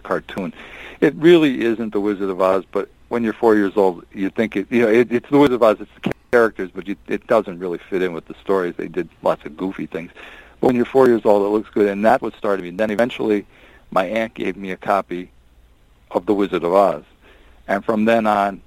cartoon. 0.03 0.53
It 1.01 1.15
really 1.15 1.61
isn't 1.61 1.91
the 1.93 1.99
Wizard 1.99 2.29
of 2.29 2.41
Oz, 2.41 2.63
but 2.71 2.89
when 3.09 3.23
you're 3.23 3.33
four 3.33 3.55
years 3.55 3.73
old, 3.75 4.05
you 4.13 4.29
think 4.29 4.55
it. 4.55 4.67
You 4.69 4.81
know, 4.81 4.89
it, 4.89 5.11
it's 5.11 5.29
the 5.29 5.37
Wizard 5.37 5.55
of 5.55 5.63
Oz. 5.63 5.77
It's 5.79 5.91
the 6.03 6.11
characters, 6.31 6.69
but 6.73 6.87
you, 6.87 6.95
it 7.07 7.25
doesn't 7.27 7.59
really 7.59 7.79
fit 7.89 8.01
in 8.01 8.13
with 8.13 8.25
the 8.25 8.35
stories. 8.41 8.75
They 8.75 8.87
did 8.87 9.09
lots 9.23 9.45
of 9.45 9.55
goofy 9.55 9.85
things. 9.85 10.11
But 10.59 10.67
when 10.67 10.75
you're 10.75 10.85
four 10.85 11.07
years 11.07 11.21
old, 11.25 11.43
it 11.43 11.49
looks 11.49 11.69
good, 11.69 11.87
and 11.87 12.03
that 12.05 12.21
what 12.21 12.35
started 12.35 12.63
me. 12.63 12.69
And 12.69 12.79
then 12.79 12.91
eventually, 12.91 13.45
my 13.91 14.05
aunt 14.05 14.33
gave 14.33 14.57
me 14.57 14.71
a 14.71 14.77
copy 14.77 15.31
of 16.11 16.25
The 16.25 16.33
Wizard 16.33 16.63
of 16.63 16.73
Oz, 16.73 17.03
and 17.67 17.83
from 17.85 18.05
then 18.05 18.25
on, 18.27 18.61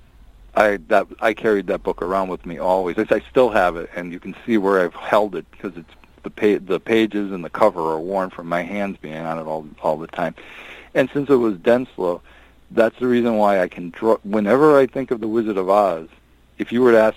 I 0.55 0.79
that 0.89 1.07
I 1.21 1.35
carried 1.35 1.67
that 1.69 1.83
book 1.83 2.03
around 2.03 2.29
with 2.29 2.45
me 2.47 2.59
always. 2.59 2.97
I, 2.99 3.21
still 3.21 3.51
have 3.51 3.77
it, 3.77 3.91
and 3.95 4.13
you 4.13 4.19
can 4.21 4.35
see 4.45 4.59
where 4.59 4.81
I've 4.81 4.95
held 4.95 5.35
it 5.37 5.49
because 5.51 5.77
it's 5.77 5.93
the 6.23 6.31
pa- 6.31 6.65
the 6.65 6.81
pages 6.81 7.33
and 7.33 7.45
the 7.45 7.51
cover 7.51 7.81
are 7.81 8.01
worn 8.01 8.31
from 8.31 8.49
my 8.49 8.63
hands 8.63 8.97
being 9.01 9.17
on 9.17 9.39
it 9.39 9.47
all 9.47 9.67
all 9.83 9.97
the 9.97 10.07
time. 10.07 10.35
And 10.95 11.09
since 11.13 11.31
it 11.31 11.37
was 11.37 11.55
Denslow, 11.55 12.21
that's 12.71 12.99
the 12.99 13.07
reason 13.07 13.37
why 13.37 13.61
I 13.61 13.69
can 13.69 13.91
draw. 13.91 14.17
Whenever 14.25 14.79
I 14.79 14.87
think 14.87 15.11
of 15.11 15.21
the 15.21 15.29
Wizard 15.29 15.57
of 15.57 15.69
Oz, 15.69 16.09
if 16.59 16.73
you 16.73 16.83
were 16.83 16.93
to 16.93 16.99
ask 16.99 17.17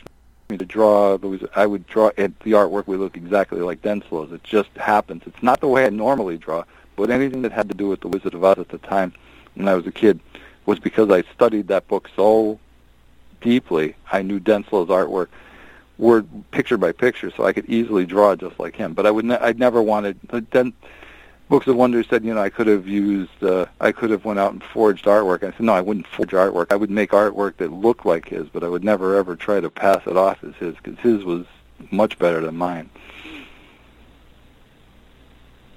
me 0.50 0.58
to 0.58 0.66
draw 0.66 1.18
the 1.18 1.28
Wizard, 1.28 1.50
I 1.56 1.66
would 1.66 1.88
draw 1.88 2.12
it. 2.18 2.40
The 2.42 2.52
artwork 2.52 2.88
would 2.88 3.00
look 3.00 3.18
exactly 3.18 3.62
like 3.62 3.82
Denslow's. 3.82 4.32
It 4.32 4.44
just 4.44 4.70
happens. 4.78 5.24
It's 5.26 5.42
not 5.42 5.62
the 5.62 5.68
way 5.68 5.86
I 5.86 5.90
normally 5.90 6.38
draw, 6.38 6.64
but 6.96 7.10
anything 7.10 7.42
that 7.44 7.52
had 7.52 7.70
to 7.70 7.76
do 7.76 7.88
with 7.88 8.02
the 8.02 8.08
Wizard 8.08 8.34
of 8.34 8.44
Oz 8.44 8.60
at 8.60 8.70
the 8.70 8.78
time 8.78 9.14
when 9.56 9.68
I 9.68 9.74
was 9.74 9.88
a 9.88 9.92
kid 9.92 10.20
was 10.66 10.80
because 10.80 11.10
I 11.10 11.24
studied 11.34 11.68
that 11.70 11.88
book 11.88 12.10
so 12.16 12.60
deeply. 13.42 13.96
I 14.12 14.22
knew 14.22 14.40
Denslow's 14.40 14.90
artwork 14.90 15.28
word 15.98 16.28
picture 16.52 16.78
by 16.78 16.92
picture, 16.92 17.32
so 17.32 17.46
I 17.46 17.54
could 17.54 17.70
easily 17.70 18.06
draw 18.06 18.36
just 18.36 18.60
like 18.60 18.76
him. 18.76 18.94
But 18.94 19.06
I 19.06 19.12
would 19.12 19.26
ne- 19.26 19.38
I 19.38 19.54
never 19.54 19.82
wanted. 19.82 20.20
Then 20.52 20.74
Books 21.48 21.68
of 21.68 21.76
Wonder 21.76 22.04
said, 22.04 22.24
you 22.24 22.34
know, 22.34 22.42
I 22.42 22.50
could 22.50 22.68
have 22.68 22.88
used, 22.88 23.44
uh, 23.44 23.66
I 23.80 23.92
could 23.92 24.10
have 24.10 24.24
went 24.24 24.40
out 24.40 24.54
and 24.54 24.64
forged 24.64 25.06
artwork. 25.06 25.44
I 25.44 25.52
said, 25.52 25.62
no, 25.62 25.74
I 25.74 25.82
wouldn't 25.82 26.08
forge 26.08 26.32
artwork. 26.32 26.68
I 26.72 26.76
would 26.76 26.90
make 26.90 27.12
artwork 27.12 27.58
that 27.58 27.72
looked 27.72 28.06
like 28.06 28.30
his, 28.30 28.48
but 28.48 28.64
I 28.64 28.70
would 28.70 28.84
never 28.84 29.16
ever 29.16 29.36
try 29.36 29.60
to 29.60 29.70
pass 29.70 30.02
it 30.08 30.18
off 30.18 30.44
as 30.44 30.56
his 30.56 30.76
because 30.76 30.98
his 31.00 31.24
was 31.24 31.46
much 31.92 32.18
better 32.18 32.42
than 32.42 32.56
mine. 32.56 32.90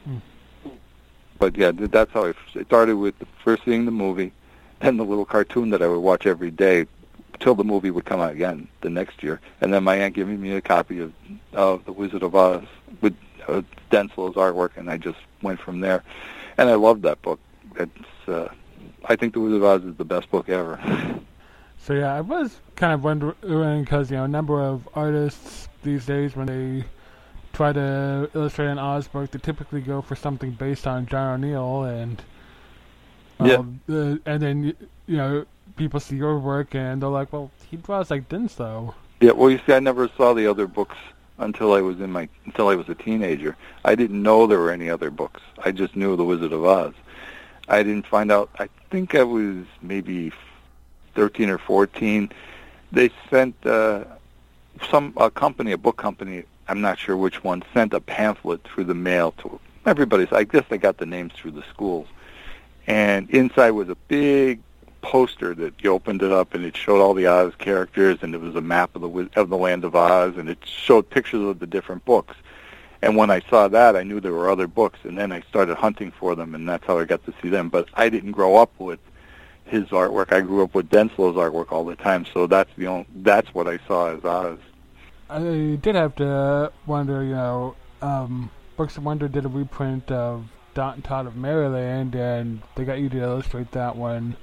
Hmm. 0.04 0.18
But 1.38 1.56
yeah, 1.56 1.72
that's 1.74 2.12
how 2.12 2.26
I 2.26 2.34
it 2.54 2.66
started 2.66 2.96
with 2.96 3.18
the 3.18 3.26
first 3.42 3.64
seeing 3.64 3.84
the 3.84 3.90
movie, 3.90 4.32
then 4.80 4.96
the 4.96 5.04
little 5.04 5.24
cartoon 5.24 5.70
that 5.70 5.82
I 5.82 5.88
would 5.88 5.98
watch 5.98 6.24
every 6.24 6.50
day 6.50 6.86
till 7.40 7.54
the 7.54 7.64
movie 7.64 7.90
would 7.90 8.04
come 8.04 8.20
out 8.20 8.32
again 8.32 8.68
the 8.80 8.90
next 8.90 9.22
year, 9.22 9.40
and 9.60 9.72
then 9.72 9.84
my 9.84 9.96
aunt 9.96 10.14
giving 10.14 10.40
me 10.40 10.52
a 10.52 10.60
copy 10.60 11.00
of 11.00 11.12
of 11.52 11.84
The 11.84 11.92
Wizard 11.92 12.22
of 12.22 12.34
Oz 12.34 12.64
with 13.00 13.14
uh, 13.48 13.62
Denslow's 13.90 14.36
artwork, 14.36 14.76
and 14.76 14.90
I 14.90 14.96
just 14.96 15.18
went 15.42 15.60
from 15.60 15.80
there. 15.80 16.02
And 16.56 16.68
I 16.68 16.74
loved 16.74 17.02
that 17.02 17.20
book. 17.22 17.40
It's 17.76 18.28
uh, 18.28 18.48
I 19.04 19.16
think 19.16 19.34
The 19.34 19.40
Wizard 19.40 19.58
of 19.62 19.64
Oz 19.64 19.84
is 19.84 19.96
the 19.96 20.04
best 20.04 20.30
book 20.30 20.48
ever. 20.48 20.78
so 21.78 21.94
yeah, 21.94 22.14
I 22.14 22.20
was 22.20 22.60
kind 22.76 22.92
of 22.92 23.04
wondering 23.04 23.82
because 23.84 24.10
you 24.10 24.16
know 24.16 24.24
a 24.24 24.28
number 24.28 24.60
of 24.62 24.88
artists 24.94 25.68
these 25.82 26.06
days 26.06 26.34
when 26.36 26.46
they 26.46 26.84
try 27.52 27.72
to 27.72 28.28
illustrate 28.34 28.66
an 28.66 28.78
Oz 28.78 29.06
book, 29.08 29.30
they 29.30 29.38
typically 29.38 29.80
go 29.80 30.00
for 30.02 30.16
something 30.16 30.50
based 30.52 30.86
on 30.86 31.06
John 31.06 31.28
R. 31.28 31.38
Neill, 31.38 31.84
and 31.84 32.22
Yeah. 33.40 33.54
um, 33.56 33.80
uh, 33.88 34.16
and 34.26 34.42
then 34.42 34.64
you 35.06 35.16
know 35.16 35.44
people 35.76 36.00
see 36.00 36.16
your 36.16 36.38
work 36.38 36.74
and 36.74 37.02
they're 37.02 37.08
like, 37.08 37.32
well, 37.32 37.50
he 37.70 37.76
draws 37.76 38.10
like 38.10 38.28
Denslow. 38.28 38.94
yeah, 39.20 39.32
well, 39.32 39.50
you 39.50 39.60
see, 39.66 39.72
I 39.72 39.80
never 39.80 40.08
saw 40.16 40.34
the 40.34 40.46
other 40.46 40.66
books 40.66 40.96
until 41.38 41.72
I 41.72 41.80
was 41.80 42.00
in 42.00 42.12
my 42.12 42.28
until 42.46 42.68
I 42.68 42.76
was 42.76 42.88
a 42.88 42.94
teenager. 42.94 43.56
I 43.84 43.94
didn't 43.94 44.22
know 44.22 44.46
there 44.46 44.60
were 44.60 44.70
any 44.70 44.88
other 44.88 45.10
books. 45.10 45.40
I 45.64 45.72
just 45.72 45.96
knew 45.96 46.16
The 46.16 46.24
Wizard 46.24 46.52
of 46.52 46.64
Oz. 46.64 46.94
I 47.68 47.82
didn't 47.82 48.06
find 48.06 48.30
out. 48.30 48.50
I 48.58 48.68
think 48.90 49.14
I 49.14 49.24
was 49.24 49.64
maybe 49.82 50.32
thirteen 51.14 51.50
or 51.50 51.58
fourteen. 51.58 52.30
They 52.92 53.10
sent 53.30 53.54
uh, 53.66 54.04
some 54.90 55.12
a 55.16 55.30
company, 55.30 55.72
a 55.72 55.78
book 55.78 55.96
company. 55.96 56.44
I'm 56.68 56.80
not 56.80 56.98
sure 56.98 57.16
which 57.16 57.42
one, 57.42 57.62
sent 57.74 57.92
a 57.92 58.00
pamphlet 58.00 58.62
through 58.64 58.84
the 58.84 58.94
mail 58.94 59.32
to 59.38 59.58
everybody. 59.86 60.26
So 60.28 60.36
I 60.36 60.44
guess 60.44 60.64
they 60.68 60.78
got 60.78 60.98
the 60.98 61.06
names 61.06 61.32
through 61.34 61.50
the 61.52 61.64
schools. 61.68 62.06
And 62.86 63.28
inside 63.30 63.72
was 63.72 63.88
a 63.88 63.96
big 64.08 64.60
poster 65.04 65.54
that 65.54 65.74
you 65.82 65.92
opened 65.92 66.22
it 66.22 66.32
up 66.32 66.54
and 66.54 66.64
it 66.64 66.76
showed 66.76 67.00
all 67.00 67.14
the 67.14 67.26
Oz 67.26 67.52
characters 67.58 68.18
and 68.22 68.34
it 68.34 68.40
was 68.40 68.56
a 68.56 68.60
map 68.60 68.96
of 68.96 69.02
the 69.02 69.30
of 69.36 69.50
the 69.50 69.56
land 69.56 69.84
of 69.84 69.94
Oz 69.94 70.36
and 70.36 70.48
it 70.48 70.58
showed 70.64 71.08
pictures 71.10 71.42
of 71.42 71.58
the 71.58 71.66
different 71.66 72.04
books. 72.04 72.34
And 73.02 73.16
when 73.16 73.30
I 73.30 73.40
saw 73.50 73.68
that, 73.68 73.96
I 73.96 74.02
knew 74.02 74.18
there 74.18 74.32
were 74.32 74.48
other 74.48 74.66
books, 74.66 75.00
and 75.02 75.18
then 75.18 75.30
I 75.30 75.42
started 75.42 75.74
hunting 75.74 76.10
for 76.10 76.34
them, 76.34 76.54
and 76.54 76.66
that's 76.66 76.86
how 76.86 76.98
I 76.98 77.04
got 77.04 77.22
to 77.26 77.34
see 77.42 77.50
them. 77.50 77.68
But 77.68 77.90
I 77.92 78.08
didn't 78.08 78.32
grow 78.32 78.56
up 78.56 78.72
with 78.78 78.98
his 79.66 79.84
artwork. 79.88 80.32
I 80.32 80.40
grew 80.40 80.62
up 80.62 80.74
with 80.74 80.88
Denslow's 80.88 81.36
artwork 81.36 81.70
all 81.70 81.84
the 81.84 81.96
time, 81.96 82.24
so 82.24 82.46
that's 82.46 82.70
the 82.78 82.86
only 82.86 83.06
that's 83.16 83.52
what 83.52 83.68
I 83.68 83.78
saw 83.86 84.16
as 84.16 84.24
Oz. 84.24 84.58
I 85.28 85.78
did 85.82 85.96
have 85.96 86.14
to 86.16 86.72
wonder, 86.86 87.22
you 87.22 87.34
know, 87.34 87.76
um, 88.00 88.50
Books 88.78 88.96
of 88.96 89.04
Wonder 89.04 89.28
did 89.28 89.44
a 89.44 89.48
reprint 89.48 90.10
of 90.10 90.46
Dot 90.72 90.94
and 90.94 91.04
Tot 91.04 91.26
of 91.26 91.36
Merryland, 91.36 92.14
and 92.14 92.62
they 92.74 92.84
got 92.84 93.00
you 93.00 93.10
to 93.10 93.18
illustrate 93.18 93.70
that 93.72 93.96
one. 93.96 94.36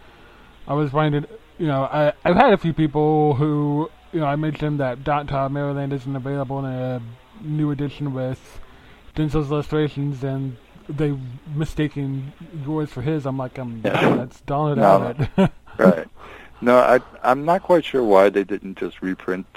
I 0.67 0.73
was 0.73 0.93
wondering, 0.93 1.25
you 1.57 1.67
know, 1.67 1.83
I, 1.83 2.13
I've 2.23 2.35
had 2.35 2.53
a 2.53 2.57
few 2.57 2.73
people 2.73 3.33
who, 3.35 3.89
you 4.11 4.19
know, 4.19 4.25
I 4.25 4.35
mentioned 4.35 4.79
that 4.79 5.03
Tot 5.05 5.51
Merryland 5.51 5.93
isn't 5.93 6.15
available 6.15 6.59
in 6.59 6.65
a 6.65 7.01
new 7.41 7.71
edition 7.71 8.13
with 8.13 8.59
Denslow's 9.15 9.51
illustrations, 9.51 10.23
and 10.23 10.57
they 10.87 11.17
mistaken 11.53 12.33
yours 12.65 12.89
for 12.89 13.01
his. 13.01 13.25
I'm 13.25 13.37
like, 13.37 13.57
I'm 13.57 13.81
Yeah. 13.83 14.15
that's 14.15 14.41
Donald 14.41 14.77
No. 14.77 15.15
it. 15.37 15.51
Right. 15.77 16.07
No, 16.59 16.77
I 16.77 16.99
I'm 17.23 17.45
not 17.45 17.63
quite 17.63 17.83
sure 17.85 18.03
why 18.03 18.29
they 18.29 18.43
didn't 18.43 18.77
just 18.77 19.01
reprint 19.01 19.47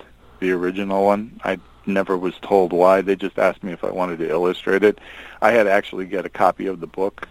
the 0.40 0.52
original 0.52 1.04
one. 1.04 1.38
I 1.44 1.58
never 1.86 2.16
was 2.16 2.34
told 2.40 2.72
why. 2.72 3.02
They 3.02 3.16
just 3.16 3.38
asked 3.38 3.62
me 3.62 3.72
if 3.72 3.84
I 3.84 3.90
wanted 3.90 4.20
to 4.20 4.30
illustrate 4.30 4.84
it. 4.84 5.00
I 5.42 5.50
had 5.50 5.64
to 5.64 5.72
actually 5.72 6.06
get 6.06 6.24
a 6.24 6.30
copy 6.30 6.66
of 6.66 6.80
the 6.80 6.86
book 6.86 7.28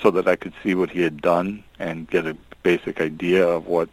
so 0.00 0.10
that 0.10 0.26
I 0.26 0.34
could 0.36 0.54
see 0.62 0.74
what 0.74 0.90
he 0.90 1.02
had 1.02 1.20
done 1.22 1.62
and 1.78 2.10
get 2.10 2.26
a 2.26 2.36
basic 2.62 3.00
idea 3.00 3.46
of 3.46 3.66
what 3.66 3.88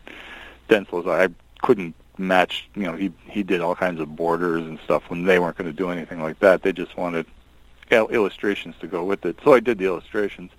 Denslow's. 0.69 1.07
I 1.07 1.33
couldn't 1.61 1.95
match. 2.17 2.69
You 2.75 2.83
know, 2.83 2.93
he 2.93 3.11
he 3.25 3.43
did 3.43 3.61
all 3.61 3.75
kinds 3.75 3.99
of 3.99 4.15
borders 4.15 4.65
and 4.65 4.79
stuff 4.79 5.09
when 5.09 5.25
they 5.25 5.39
weren't 5.39 5.57
going 5.57 5.69
to 5.69 5.75
do 5.75 5.89
anything 5.89 6.21
like 6.21 6.39
that. 6.39 6.61
They 6.61 6.73
just 6.73 6.97
wanted 6.97 7.25
il- 7.91 8.09
illustrations 8.09 8.75
to 8.81 8.87
go 8.87 9.03
with 9.03 9.25
it. 9.25 9.37
So 9.43 9.53
I 9.53 9.59
did 9.59 9.77
the 9.77 9.85
illustrations 9.85 10.51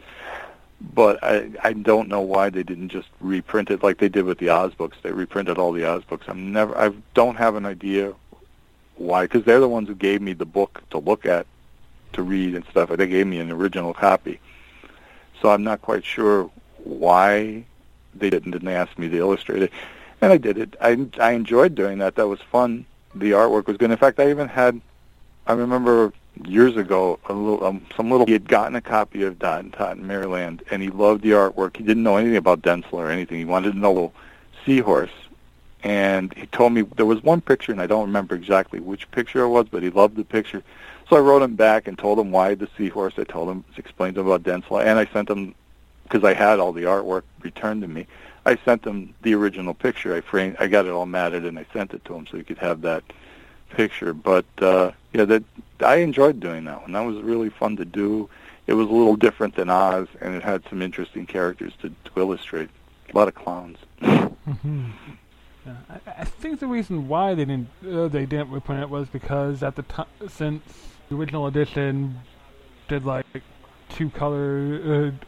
but 0.81 1.23
I 1.23 1.51
I 1.63 1.73
don't 1.75 2.09
know 2.09 2.21
why 2.21 2.51
they 2.51 2.63
didn't 2.63 2.89
just 2.89 3.09
reprint 3.21 3.71
it 3.71 3.83
like 3.83 3.99
they 3.99 4.09
did 4.09 4.25
with 4.25 4.39
the 4.39 4.49
Oz 4.49 4.75
books. 4.75 4.97
They 5.03 5.13
reprinted 5.13 5.59
all 5.59 5.73
the 5.73 5.85
Oz 5.85 6.05
books. 6.05 6.27
I'm 6.29 6.53
never 6.53 6.77
I 6.77 6.93
don't 7.15 7.37
have 7.37 7.55
an 7.55 7.67
idea 7.67 8.15
why 8.97 9.25
because 9.25 9.45
they're 9.45 9.61
the 9.61 9.69
ones 9.69 9.89
who 9.89 9.95
gave 9.95 10.23
me 10.23 10.33
the 10.33 10.47
book 10.47 10.83
to 10.91 10.99
look 10.99 11.27
at, 11.27 11.47
to 12.15 12.23
read 12.23 12.55
and 12.55 12.65
stuff. 12.67 12.89
They 12.91 13.07
gave 13.07 13.27
me 13.27 13.39
an 13.39 13.51
original 13.51 13.93
copy, 13.93 14.41
so 15.41 15.51
I'm 15.51 15.63
not 15.63 15.83
quite 15.83 16.05
sure 16.05 16.51
why 16.79 17.65
they 18.15 18.31
didn't. 18.31 18.55
And 18.55 18.67
they 18.67 18.75
asked 18.75 18.99
me 18.99 19.09
to 19.09 19.17
illustrate 19.17 19.63
it, 19.63 19.73
and 20.21 20.33
I 20.33 20.37
did 20.37 20.59
it. 20.59 20.77
I 20.81 21.07
I 21.19 21.33
enjoyed 21.33 21.75
doing 21.75 21.99
that. 21.99 22.17
That 22.17 22.29
was 22.29 22.41
fun. 22.41 22.87
The 23.15 23.33
artwork 23.33 23.67
was 23.67 23.77
good. 23.77 23.91
In 23.91 23.97
fact, 23.97 24.21
I 24.21 24.31
even 24.31 24.49
had. 24.49 24.81
I 25.47 25.55
remember 25.55 26.13
years 26.47 26.77
ago, 26.77 27.19
a 27.29 27.33
little, 27.33 27.65
um, 27.65 27.85
some 27.97 28.11
little 28.11 28.27
he 28.27 28.33
had 28.33 28.49
gotten 28.49 28.77
a 28.77 28.81
copy 28.81 29.25
of 29.25 29.39
Dot 29.39 29.61
and 29.61 29.73
Tot 29.73 29.97
in 29.97 30.07
Merryland, 30.07 30.63
and 30.71 30.83
he 30.83 30.89
loved 30.91 31.23
the 31.23 31.31
artwork. 31.31 31.77
He 31.77 31.83
didn't 31.83 32.03
know 32.03 32.17
anything 32.17 32.37
about 32.37 32.63
Denslow 32.63 32.95
or 32.95 33.11
anything. 33.11 33.39
He 33.39 33.45
wanted 33.45 33.73
to 33.73 33.79
know 33.79 34.13
seahorse, 34.65 35.11
and 35.83 36.33
he 36.35 36.47
told 36.47 36.73
me 36.73 36.83
there 36.83 37.07
was 37.07 37.23
one 37.23 37.41
picture, 37.41 37.73
and 37.73 37.81
I 37.81 37.87
don't 37.87 38.07
remember 38.07 38.35
exactly 38.35 38.81
which 38.81 39.11
picture 39.11 39.41
it 39.41 39.49
was, 39.49 39.67
but 39.69 39.83
he 39.83 39.91
loved 39.91 40.17
the 40.17 40.25
picture. 40.25 40.63
So 41.09 41.17
I 41.17 41.21
wrote 41.21 41.43
him 41.43 41.57
back 41.57 41.89
and 41.89 41.99
told 41.99 42.19
him 42.19 42.31
why 42.31 42.55
the 42.55 42.69
seahorse. 42.77 43.15
I 43.19 43.25
told 43.25 43.49
him, 43.49 43.65
explained 43.77 44.15
to 44.15 44.21
him 44.21 44.29
about 44.29 44.45
Denslow, 44.45 44.85
and 44.85 44.99
I 44.99 45.07
sent 45.07 45.31
him 45.31 45.55
because 46.11 46.25
I 46.25 46.35
had 46.35 46.59
all 46.59 46.73
the 46.73 46.83
artwork 46.83 47.23
returned 47.41 47.83
to 47.83 47.89
me. 47.89 48.07
I 48.45 48.57
sent 48.65 48.85
him 48.85 49.15
the 49.23 49.35
original 49.35 49.75
picture. 49.75 50.15
I 50.15 50.21
framed, 50.21 50.57
I 50.59 50.67
got 50.67 50.87
it 50.87 50.91
all 50.91 51.07
matted, 51.07 51.45
and 51.45 51.59
I 51.59 51.67
sent 51.73 51.95
it 51.95 52.05
to 52.07 52.15
him 52.15 52.27
so 52.27 52.37
he 52.37 52.43
could 52.43 52.59
have 52.59 52.81
that 52.83 53.05
picture. 53.71 54.13
But 54.13 54.47
uh, 54.61 54.91
yeah, 55.13 55.25
that 55.27 55.45
I 55.81 55.97
enjoyed 55.97 56.41
doing 56.41 56.65
that 56.65 56.83
one. 56.83 56.93
That 56.93 57.03
was 57.03 57.23
really 57.23 57.51
fun 57.51 57.77
to 57.77 57.85
do. 57.85 58.29
It 58.67 58.75
was 58.75 58.89
a 58.89 58.93
little 58.93 59.17
different 59.17 59.55
than 59.55 59.71
Oz, 59.71 60.09
and 60.21 60.35
it 60.35 60.43
had 60.43 60.63
some 60.69 60.83
interesting 60.83 61.27
characters 61.27 61.73
to, 61.83 61.89
to 61.89 62.11
illustrate. 62.17 62.71
A 63.13 63.17
lot 63.17 63.29
of 63.29 63.35
clowns. 63.35 63.79
mm-hmm. 64.01 64.91
yeah, 65.67 65.77
I, 65.89 66.01
I, 66.21 66.25
think 66.25 66.61
the 66.61 66.67
reason 66.67 67.09
why 67.09 67.35
they 67.35 67.45
didn't 67.45 67.69
uh, 67.89 68.09
they 68.09 68.27
didn't 68.27 68.51
reprint 68.51 68.83
it 68.83 68.91
was 68.91 69.09
because 69.09 69.63
at 69.63 69.77
the 69.77 69.83
time 69.83 70.07
since 70.29 70.63
the 71.09 71.17
original 71.17 71.47
edition 71.47 72.21
did 72.89 73.05
like 73.05 73.27
two 73.89 74.11
color 74.11 75.13
uh, 75.13 75.25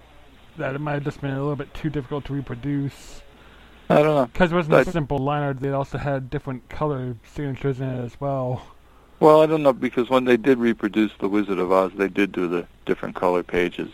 that 0.56 0.74
it 0.74 0.80
might 0.80 0.94
have 0.94 1.04
just 1.04 1.20
been 1.20 1.32
a 1.32 1.40
little 1.40 1.56
bit 1.56 1.72
too 1.74 1.90
difficult 1.90 2.24
to 2.26 2.32
reproduce. 2.32 3.22
I 3.88 3.96
don't 3.96 4.14
know. 4.14 4.26
Because 4.26 4.52
it 4.52 4.54
wasn't 4.54 4.74
a 4.74 4.90
simple 4.90 5.18
line 5.18 5.42
art, 5.42 5.60
they 5.60 5.70
also 5.70 5.98
had 5.98 6.30
different 6.30 6.68
color 6.68 7.16
signatures 7.34 7.80
in 7.80 7.88
it 7.88 8.04
as 8.04 8.20
well. 8.20 8.62
Well, 9.20 9.42
I 9.42 9.46
don't 9.46 9.62
know, 9.62 9.72
because 9.72 10.10
when 10.10 10.24
they 10.24 10.36
did 10.36 10.58
reproduce 10.58 11.12
The 11.18 11.28
Wizard 11.28 11.58
of 11.58 11.70
Oz, 11.70 11.92
they 11.94 12.08
did 12.08 12.32
do 12.32 12.48
the 12.48 12.66
different 12.86 13.14
color 13.14 13.42
pages. 13.42 13.92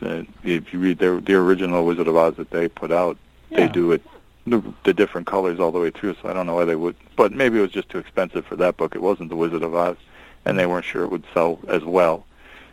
Uh, 0.00 0.22
if 0.42 0.72
you 0.72 0.78
read 0.78 0.98
their, 0.98 1.20
the 1.20 1.34
original 1.34 1.84
Wizard 1.84 2.08
of 2.08 2.16
Oz 2.16 2.36
that 2.36 2.50
they 2.50 2.68
put 2.68 2.90
out, 2.90 3.16
yeah. 3.50 3.66
they 3.66 3.68
do 3.72 3.92
it 3.92 4.02
the, 4.46 4.62
the 4.84 4.92
different 4.92 5.26
colors 5.26 5.58
all 5.58 5.72
the 5.72 5.78
way 5.78 5.90
through, 5.90 6.14
so 6.20 6.28
I 6.28 6.32
don't 6.32 6.46
know 6.46 6.54
why 6.54 6.64
they 6.64 6.76
would. 6.76 6.96
But 7.16 7.32
maybe 7.32 7.58
it 7.58 7.62
was 7.62 7.70
just 7.70 7.88
too 7.88 7.98
expensive 7.98 8.44
for 8.46 8.56
that 8.56 8.76
book. 8.76 8.94
It 8.94 9.02
wasn't 9.02 9.30
The 9.30 9.36
Wizard 9.36 9.62
of 9.62 9.74
Oz, 9.74 9.96
and 10.44 10.58
they 10.58 10.66
weren't 10.66 10.84
sure 10.84 11.04
it 11.04 11.10
would 11.10 11.24
sell 11.32 11.58
as 11.68 11.82
well 11.82 12.26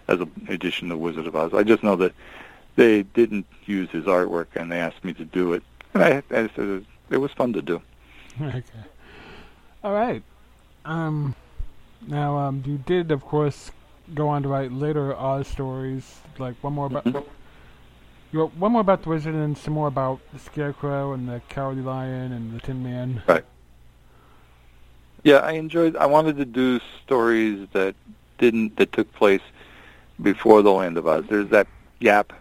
as 0.07 0.19
an 0.19 0.31
edition 0.49 0.91
of 0.91 0.99
Wizard 0.99 1.27
of 1.27 1.35
Oz. 1.35 1.53
I 1.53 1.63
just 1.63 1.83
know 1.83 1.95
that 1.97 2.13
they 2.75 3.03
didn't 3.03 3.45
use 3.65 3.89
his 3.89 4.05
artwork, 4.05 4.47
and 4.55 4.71
they 4.71 4.79
asked 4.79 5.03
me 5.03 5.13
to 5.13 5.25
do 5.25 5.53
it. 5.53 5.63
And 5.93 6.03
I, 6.03 6.23
I 6.31 6.49
said 6.55 6.85
it 7.09 7.17
was 7.17 7.31
fun 7.31 7.53
to 7.53 7.61
do. 7.61 7.81
Okay. 8.41 8.63
All 9.83 9.93
right. 9.93 10.23
Um, 10.85 11.35
now, 12.07 12.37
um, 12.37 12.63
you 12.65 12.77
did, 12.77 13.11
of 13.11 13.21
course, 13.21 13.71
go 14.13 14.29
on 14.29 14.43
to 14.43 14.49
write 14.49 14.71
later 14.71 15.15
Oz 15.15 15.47
stories, 15.47 16.19
like 16.37 16.55
one 16.61 16.73
more 16.73 16.85
about. 16.85 17.05
Mm-hmm. 17.05 17.27
You 18.31 18.39
wrote 18.39 18.55
one 18.55 18.71
more 18.71 18.81
about 18.81 19.03
the 19.03 19.09
wizard 19.09 19.35
and 19.35 19.57
some 19.57 19.73
more 19.73 19.87
about 19.87 20.21
the 20.31 20.39
scarecrow 20.39 21.11
and 21.11 21.27
the 21.27 21.41
cowardly 21.49 21.83
lion 21.83 22.31
and 22.31 22.55
the 22.55 22.61
tin 22.61 22.81
man. 22.81 23.21
Right. 23.27 23.43
Yeah, 25.23 25.37
I 25.37 25.53
enjoyed. 25.53 25.97
I 25.97 26.05
wanted 26.05 26.37
to 26.37 26.45
do 26.45 26.79
stories 27.03 27.67
that 27.73 27.95
didn't 28.37 28.77
that 28.77 28.93
took 28.93 29.11
place 29.13 29.41
before 30.21 30.61
the 30.61 30.71
Land 30.71 30.97
of 30.97 31.07
Oz. 31.07 31.25
There's 31.29 31.49
that 31.49 31.67
gap 31.99 32.33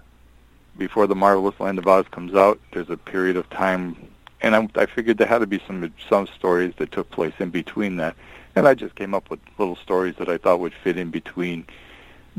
before 0.80 1.06
the 1.06 1.14
Marvelous 1.14 1.60
Land 1.60 1.78
of 1.78 1.86
Oz 1.86 2.06
comes 2.10 2.34
out. 2.34 2.58
There's 2.72 2.88
a 2.88 2.96
period 2.96 3.36
of 3.36 3.48
time, 3.50 3.94
and 4.40 4.56
I, 4.56 4.66
I 4.74 4.86
figured 4.86 5.18
there 5.18 5.26
had 5.26 5.40
to 5.40 5.46
be 5.46 5.62
some 5.66 5.92
some 6.08 6.26
stories 6.26 6.72
that 6.78 6.90
took 6.90 7.08
place 7.10 7.34
in 7.38 7.50
between 7.50 7.96
that, 7.98 8.16
and 8.56 8.66
I 8.66 8.72
just 8.74 8.96
came 8.96 9.14
up 9.14 9.30
with 9.30 9.40
little 9.58 9.76
stories 9.76 10.16
that 10.16 10.30
I 10.30 10.38
thought 10.38 10.58
would 10.58 10.72
fit 10.72 10.96
in 10.96 11.10
between 11.10 11.66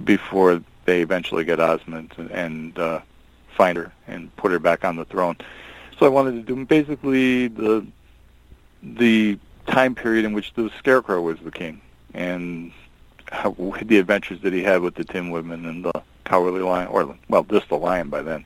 before 0.03 0.61
they 0.85 1.01
eventually 1.01 1.45
get 1.45 1.59
Ozma 1.59 2.03
and, 2.31 2.79
uh, 2.79 3.01
find 3.55 3.77
her 3.77 3.91
and 4.07 4.35
put 4.37 4.51
her 4.51 4.59
back 4.59 4.83
on 4.83 4.95
the 4.95 5.05
throne. 5.05 5.37
So 5.99 6.07
I 6.07 6.09
wanted 6.09 6.31
to 6.31 6.41
do 6.41 6.65
basically 6.65 7.47
the 7.47 7.85
the 8.81 9.37
time 9.67 9.93
period 9.93 10.25
in 10.25 10.33
which 10.33 10.51
the 10.55 10.71
Scarecrow 10.79 11.21
was 11.21 11.37
the 11.41 11.51
king 11.51 11.79
and 12.15 12.71
how, 13.31 13.51
the 13.83 13.99
adventures 13.99 14.41
that 14.41 14.51
he 14.51 14.63
had 14.63 14.81
with 14.81 14.95
the 14.95 15.03
Tin 15.03 15.29
Woodman 15.29 15.65
and 15.67 15.85
the 15.85 16.03
Cowardly 16.25 16.61
Lion, 16.61 16.87
or 16.87 17.15
well, 17.29 17.43
just 17.43 17.69
the 17.69 17.77
lion 17.77 18.09
by 18.09 18.21
then, 18.21 18.45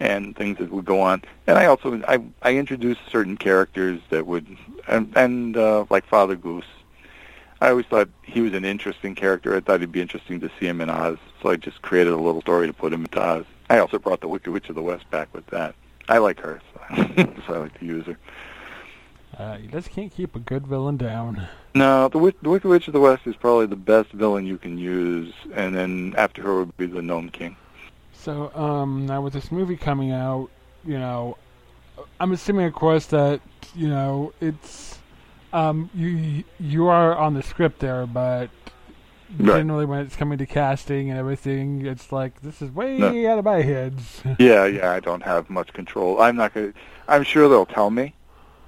and 0.00 0.36
things 0.36 0.58
that 0.58 0.70
would 0.70 0.84
go 0.84 1.00
on. 1.00 1.22
And 1.46 1.58
I 1.58 1.66
also 1.66 2.02
I 2.08 2.22
I 2.42 2.56
introduced 2.56 3.00
certain 3.10 3.36
characters 3.36 4.00
that 4.10 4.26
would 4.26 4.46
and 4.88 5.12
and 5.16 5.56
uh, 5.56 5.84
like 5.90 6.04
Father 6.06 6.36
Goose. 6.36 6.64
I 7.60 7.70
always 7.70 7.86
thought 7.86 8.08
he 8.24 8.40
was 8.40 8.54
an 8.54 8.64
interesting 8.64 9.14
character. 9.14 9.54
I 9.54 9.60
thought 9.60 9.76
it'd 9.76 9.92
be 9.92 10.00
interesting 10.00 10.40
to 10.40 10.50
see 10.58 10.66
him 10.66 10.80
in 10.80 10.90
Oz, 10.90 11.18
so 11.40 11.50
I 11.50 11.56
just 11.56 11.80
created 11.82 12.12
a 12.12 12.16
little 12.16 12.40
story 12.40 12.66
to 12.66 12.72
put 12.72 12.92
him 12.92 13.02
into 13.02 13.22
Oz. 13.22 13.44
I 13.70 13.78
also 13.78 14.00
brought 14.00 14.20
the 14.20 14.26
Wicked 14.26 14.52
Witch 14.52 14.68
of 14.68 14.74
the 14.74 14.82
West 14.82 15.08
back 15.10 15.32
with 15.32 15.46
that. 15.46 15.76
I 16.08 16.18
like 16.18 16.40
her, 16.40 16.60
so, 16.74 16.96
so 17.46 17.54
I 17.54 17.58
like 17.58 17.78
to 17.78 17.86
use 17.86 18.04
her. 18.06 18.18
Uh, 19.38 19.56
you 19.60 19.68
just 19.68 19.90
can't 19.90 20.12
keep 20.12 20.36
a 20.36 20.38
good 20.38 20.66
villain 20.66 20.96
down. 20.96 21.46
No, 21.74 22.08
the, 22.08 22.34
the 22.42 22.50
Wicked 22.50 22.68
Witch 22.68 22.86
of 22.86 22.92
the 22.92 23.00
West 23.00 23.26
is 23.26 23.34
probably 23.34 23.66
the 23.66 23.76
best 23.76 24.10
villain 24.10 24.46
you 24.46 24.58
can 24.58 24.76
use, 24.76 25.32
and 25.54 25.74
then 25.74 26.14
after 26.18 26.42
her 26.42 26.58
would 26.58 26.76
be 26.76 26.86
the 26.86 27.00
Gnome 27.00 27.30
King. 27.30 27.56
So, 28.12 28.54
um, 28.54 29.06
now 29.06 29.22
with 29.22 29.32
this 29.32 29.50
movie 29.50 29.76
coming 29.76 30.12
out, 30.12 30.50
you 30.84 30.98
know, 30.98 31.38
I'm 32.20 32.32
assuming, 32.32 32.66
of 32.66 32.74
course, 32.74 33.06
that 33.06 33.40
you 33.74 33.88
know 33.88 34.32
it's 34.40 34.98
um, 35.52 35.90
you 35.94 36.44
you 36.60 36.86
are 36.88 37.16
on 37.16 37.34
the 37.34 37.42
script 37.42 37.80
there, 37.80 38.06
but 38.06 38.50
right. 39.38 39.56
generally 39.56 39.86
when 39.86 40.00
it's 40.00 40.16
coming 40.16 40.38
to 40.38 40.46
casting 40.46 41.10
and 41.10 41.18
everything, 41.18 41.86
it's 41.86 42.12
like 42.12 42.40
this 42.42 42.62
is 42.62 42.70
way 42.70 42.98
no. 42.98 43.30
out 43.30 43.38
of 43.38 43.44
my 43.44 43.62
heads. 43.62 44.22
yeah, 44.38 44.66
yeah, 44.66 44.92
I 44.92 45.00
don't 45.00 45.22
have 45.22 45.50
much 45.50 45.72
control. 45.72 46.20
I'm 46.20 46.36
not 46.36 46.54
gonna. 46.54 46.72
I'm 47.08 47.24
sure 47.24 47.48
they'll 47.48 47.66
tell 47.66 47.90
me 47.90 48.14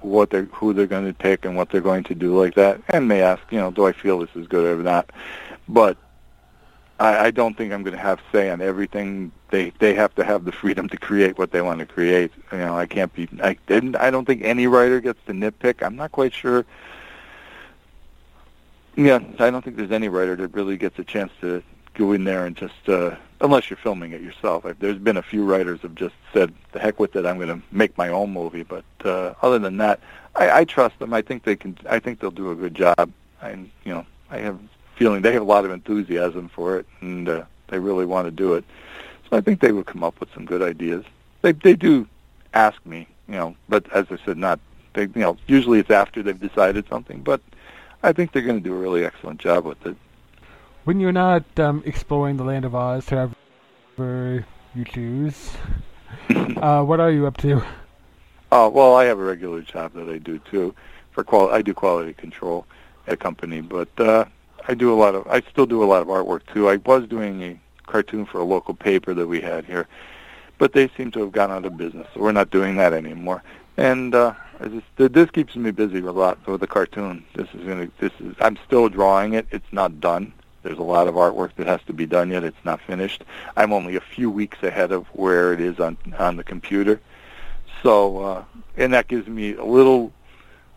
what 0.05 0.29
they're 0.29 0.45
who 0.45 0.73
they're 0.73 0.87
going 0.87 1.05
to 1.05 1.13
pick 1.13 1.45
and 1.45 1.55
what 1.55 1.69
they're 1.69 1.81
going 1.81 2.03
to 2.05 2.15
do 2.15 2.39
like 2.39 2.55
that, 2.55 2.81
and 2.89 3.07
may 3.07 3.21
ask, 3.21 3.41
you 3.51 3.57
know, 3.57 3.71
do 3.71 3.85
I 3.85 3.91
feel 3.91 4.19
this 4.19 4.35
is 4.35 4.47
good 4.47 4.79
or 4.79 4.81
not? 4.81 5.09
But 5.67 5.97
I, 6.99 7.25
I 7.25 7.31
don't 7.31 7.57
think 7.57 7.73
I'm 7.73 7.83
going 7.83 7.95
to 7.95 8.01
have 8.01 8.19
say 8.31 8.49
on 8.49 8.61
everything. 8.61 9.31
They 9.49 9.71
they 9.79 9.93
have 9.93 10.15
to 10.15 10.23
have 10.23 10.45
the 10.45 10.51
freedom 10.51 10.87
to 10.89 10.97
create 10.97 11.37
what 11.37 11.51
they 11.51 11.61
want 11.61 11.79
to 11.79 11.85
create. 11.85 12.31
You 12.51 12.59
know, 12.59 12.77
I 12.77 12.85
can't 12.85 13.13
be. 13.13 13.27
I 13.41 13.57
didn't. 13.67 13.95
I 13.95 14.11
don't 14.11 14.25
think 14.25 14.43
any 14.43 14.67
writer 14.67 15.01
gets 15.01 15.19
to 15.27 15.33
nitpick. 15.33 15.83
I'm 15.83 15.95
not 15.95 16.11
quite 16.11 16.33
sure. 16.33 16.65
Yeah, 18.95 19.19
I 19.39 19.49
don't 19.49 19.63
think 19.63 19.75
there's 19.75 19.91
any 19.91 20.07
writer 20.07 20.37
that 20.37 20.53
really 20.53 20.77
gets 20.77 20.97
a 20.99 21.03
chance 21.03 21.31
to 21.41 21.61
go 21.95 22.13
in 22.13 22.23
there 22.23 22.45
and 22.45 22.55
just 22.55 22.87
uh, 22.87 23.15
unless 23.45 23.69
you're 23.69 23.77
filming 23.77 24.11
it 24.11 24.21
yourself. 24.21 24.65
There's 24.79 24.97
been 24.97 25.17
a 25.17 25.21
few 25.21 25.45
writers 25.45 25.79
have 25.81 25.95
just 25.95 26.15
said, 26.33 26.53
"The 26.73 26.79
heck 26.79 26.99
with 26.99 27.15
it, 27.15 27.25
I'm 27.25 27.37
going 27.37 27.47
to 27.49 27.61
make 27.71 27.97
my 27.97 28.09
own 28.09 28.33
movie." 28.33 28.63
But 28.63 28.83
uh, 29.03 29.33
other 29.41 29.59
than 29.59 29.77
that, 29.77 29.99
I, 30.35 30.59
I 30.59 30.65
trust 30.65 30.99
them. 30.99 31.13
I 31.13 31.21
think 31.21 31.43
they 31.43 31.55
can. 31.55 31.77
I 31.89 31.99
think 31.99 32.19
they'll 32.19 32.31
do 32.31 32.51
a 32.51 32.55
good 32.55 32.75
job. 32.75 33.11
I, 33.41 33.51
you 33.51 33.93
know, 33.93 34.05
I 34.29 34.39
have 34.39 34.59
feeling 34.95 35.21
they 35.21 35.33
have 35.33 35.41
a 35.41 35.45
lot 35.45 35.63
of 35.65 35.71
enthusiasm 35.71 36.49
for 36.49 36.77
it, 36.77 36.85
and 37.01 37.29
uh, 37.29 37.43
they 37.67 37.79
really 37.79 38.05
want 38.05 38.27
to 38.27 38.31
do 38.31 38.55
it. 38.55 38.65
So 39.29 39.37
I 39.37 39.41
think 39.41 39.61
they 39.61 39.71
would 39.71 39.85
come 39.85 40.03
up 40.03 40.19
with 40.19 40.33
some 40.33 40.45
good 40.45 40.61
ideas. 40.61 41.05
They 41.41 41.53
they 41.53 41.75
do 41.75 42.07
ask 42.53 42.83
me, 42.85 43.07
you 43.27 43.35
know, 43.35 43.55
but 43.69 43.91
as 43.93 44.07
I 44.09 44.17
said, 44.25 44.37
not 44.37 44.59
they. 44.93 45.03
You 45.03 45.11
know, 45.15 45.37
usually 45.47 45.79
it's 45.79 45.91
after 45.91 46.21
they've 46.23 46.39
decided 46.39 46.87
something, 46.89 47.21
but 47.21 47.41
I 48.03 48.11
think 48.11 48.31
they're 48.31 48.41
going 48.41 48.61
to 48.61 48.69
do 48.69 48.75
a 48.75 48.79
really 48.79 49.05
excellent 49.05 49.39
job 49.39 49.65
with 49.65 49.85
it 49.85 49.95
when 50.85 50.99
you're 50.99 51.11
not 51.11 51.43
um, 51.59 51.83
exploring 51.85 52.37
the 52.37 52.43
land 52.43 52.63
of 52.63 52.73
Oz, 52.73 53.09
however 53.09 54.45
you 54.73 54.85
choose, 54.85 55.51
uh, 56.29 56.83
what 56.83 56.99
are 56.99 57.11
you 57.11 57.27
up 57.27 57.37
to? 57.37 57.61
Oh 58.51 58.69
well, 58.69 58.95
I 58.95 59.05
have 59.05 59.19
a 59.19 59.23
regular 59.23 59.61
job 59.61 59.93
that 59.93 60.07
I 60.07 60.19
do 60.19 60.39
too. 60.39 60.73
For 61.11 61.23
qual, 61.23 61.49
I 61.49 61.61
do 61.61 61.73
quality 61.73 62.13
control 62.13 62.65
at 63.07 63.13
a 63.13 63.17
company, 63.17 63.61
but 63.61 63.89
uh, 63.99 64.25
I 64.67 64.75
do 64.75 64.93
a 64.93 64.95
lot 64.95 65.15
of. 65.15 65.27
I 65.27 65.41
still 65.41 65.65
do 65.65 65.83
a 65.83 65.85
lot 65.85 66.01
of 66.01 66.07
artwork 66.07 66.41
too. 66.53 66.69
I 66.69 66.77
was 66.77 67.07
doing 67.07 67.41
a 67.41 67.59
cartoon 67.87 68.25
for 68.25 68.39
a 68.39 68.43
local 68.43 68.73
paper 68.73 69.13
that 69.13 69.27
we 69.27 69.41
had 69.41 69.65
here, 69.65 69.87
but 70.57 70.73
they 70.73 70.87
seem 70.89 71.11
to 71.11 71.19
have 71.21 71.31
gone 71.31 71.51
out 71.51 71.65
of 71.65 71.77
business, 71.77 72.07
so 72.13 72.21
we're 72.21 72.31
not 72.31 72.51
doing 72.51 72.75
that 72.77 72.93
anymore. 72.93 73.43
And 73.77 74.13
uh, 74.13 74.33
just, 74.63 74.85
this 75.13 75.29
keeps 75.31 75.55
me 75.55 75.71
busy 75.71 75.99
a 75.99 76.11
lot 76.11 76.45
with 76.47 76.61
the 76.61 76.67
cartoon. 76.67 77.25
This 77.33 77.47
is 77.55 77.67
gonna. 77.67 77.89
This 77.99 78.13
is. 78.19 78.35
I'm 78.39 78.57
still 78.65 78.87
drawing 78.87 79.33
it. 79.33 79.47
It's 79.51 79.73
not 79.73 79.99
done. 79.99 80.31
There's 80.65 80.79
a 80.79 80.83
lot 80.83 81.07
of 81.07 81.13
artwork 81.13 81.51
that 81.57 81.67
has 81.67 81.79
to 81.85 81.93
be 81.93 82.07
done 82.07 82.31
yet. 82.31 82.43
It's 82.43 82.65
not 82.65 82.81
finished. 82.81 83.23
I'm 83.55 83.71
only 83.71 83.97
a 83.97 84.01
few 84.01 84.31
weeks 84.31 84.63
ahead 84.63 84.91
of 84.91 85.05
where 85.13 85.53
it 85.53 85.61
is 85.61 85.79
on 85.79 85.95
on 86.17 86.37
the 86.37 86.43
computer. 86.43 86.99
So, 87.83 88.17
uh, 88.17 88.43
and 88.75 88.91
that 88.91 89.07
gives 89.07 89.27
me 89.27 89.53
a 89.53 89.63
little 89.63 90.11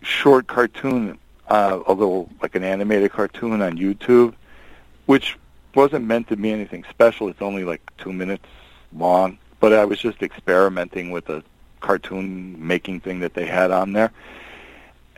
short 0.00 0.46
cartoon, 0.46 1.18
uh, 1.48 1.80
a 1.86 1.92
little 1.92 2.30
like 2.40 2.54
an 2.54 2.64
animated 2.64 3.12
cartoon 3.12 3.60
on 3.60 3.76
YouTube, 3.76 4.32
which 5.04 5.36
wasn't 5.74 6.06
meant 6.06 6.28
to 6.28 6.36
be 6.36 6.50
anything 6.50 6.84
special. 6.88 7.28
It's 7.28 7.42
only 7.42 7.64
like 7.64 7.82
two 7.98 8.14
minutes 8.14 8.46
long, 8.94 9.36
but 9.60 9.74
I 9.74 9.84
was 9.84 9.98
just 9.98 10.22
experimenting 10.22 11.10
with 11.10 11.28
a 11.28 11.44
cartoon 11.80 12.66
making 12.66 13.00
thing 13.00 13.20
that 13.20 13.34
they 13.34 13.44
had 13.44 13.70
on 13.70 13.92
there, 13.92 14.10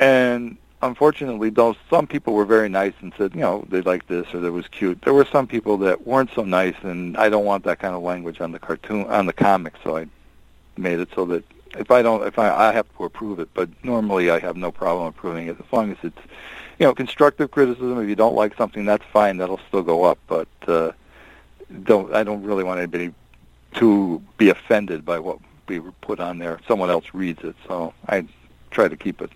and 0.01 0.57
unfortunately, 0.83 1.51
though 1.51 1.77
some 1.91 2.07
people 2.07 2.35
were 2.35 2.45
very 2.45 2.69
nice 2.69 2.95
and 3.01 3.13
said, 3.17 3.35
you 3.35 3.41
know, 3.41 3.67
they 3.69 3.81
liked 3.81 4.09
this 4.09 4.33
or 4.33 4.41
that 4.41 4.53
was 4.53 4.69
cute. 4.69 5.03
There 5.03 5.15
were 5.15 5.25
some 5.25 5.47
people 5.47 5.77
that 5.79 6.07
weren't 6.07 6.31
so 6.35 6.45
nice, 6.45 6.77
and 6.83 7.17
I 7.17 7.29
don't 7.29 7.45
want 7.45 7.65
that 7.65 7.79
kind 7.79 7.95
of 7.95 8.03
language 8.03 8.41
on 8.41 8.53
the 8.53 8.59
cartoon 8.59 9.07
on 9.07 9.27
the 9.27 9.33
comic, 9.33 9.75
so 9.83 9.97
I 9.97 10.07
made 10.77 11.01
it 11.01 11.09
so 11.15 11.25
that 11.27 11.45
if 11.77 11.91
I 11.91 12.03
don't, 12.03 12.27
if 12.27 12.39
I, 12.39 12.69
I 12.69 12.73
have 12.73 12.87
to 12.97 13.05
approve 13.05 13.41
it, 13.41 13.49
but 13.55 13.69
normally 13.85 14.31
I 14.31 14.39
have 14.39 14.57
no 14.57 14.71
problem 14.71 15.07
approving 15.09 15.49
it 15.49 15.59
as 15.59 15.73
long 15.73 15.91
as 15.91 15.99
it's, 16.03 16.19
you 16.79 16.87
know, 16.87 16.95
constructive 16.95 17.51
criticism. 17.51 18.01
If 18.01 18.09
you 18.09 18.17
don't 18.17 18.35
like 18.35 18.57
something, 18.57 18.85
that's 18.85 19.05
fine. 19.13 19.37
That'll 19.37 19.61
still 19.69 19.83
go 19.83 20.05
up, 20.05 20.19
but 20.27 20.49
uh, 20.67 20.93
don't. 21.83 22.15
I 22.15 22.23
don't 22.23 22.43
really 22.43 22.65
want 22.65 22.79
anybody 22.79 23.13
to 23.75 24.23
be 24.39 24.49
offended 24.49 25.05
by 25.05 25.19
what 25.19 25.39
we 25.67 25.81
put 26.01 26.21
on 26.21 26.39
there. 26.39 26.61
Someone 26.67 26.89
else 26.89 27.05
reads 27.13 27.45
it, 27.45 27.55
so 27.67 27.93
I 28.09 28.27
try 28.71 28.89
to 28.89 28.97
keep 28.97 29.21
it 29.21 29.31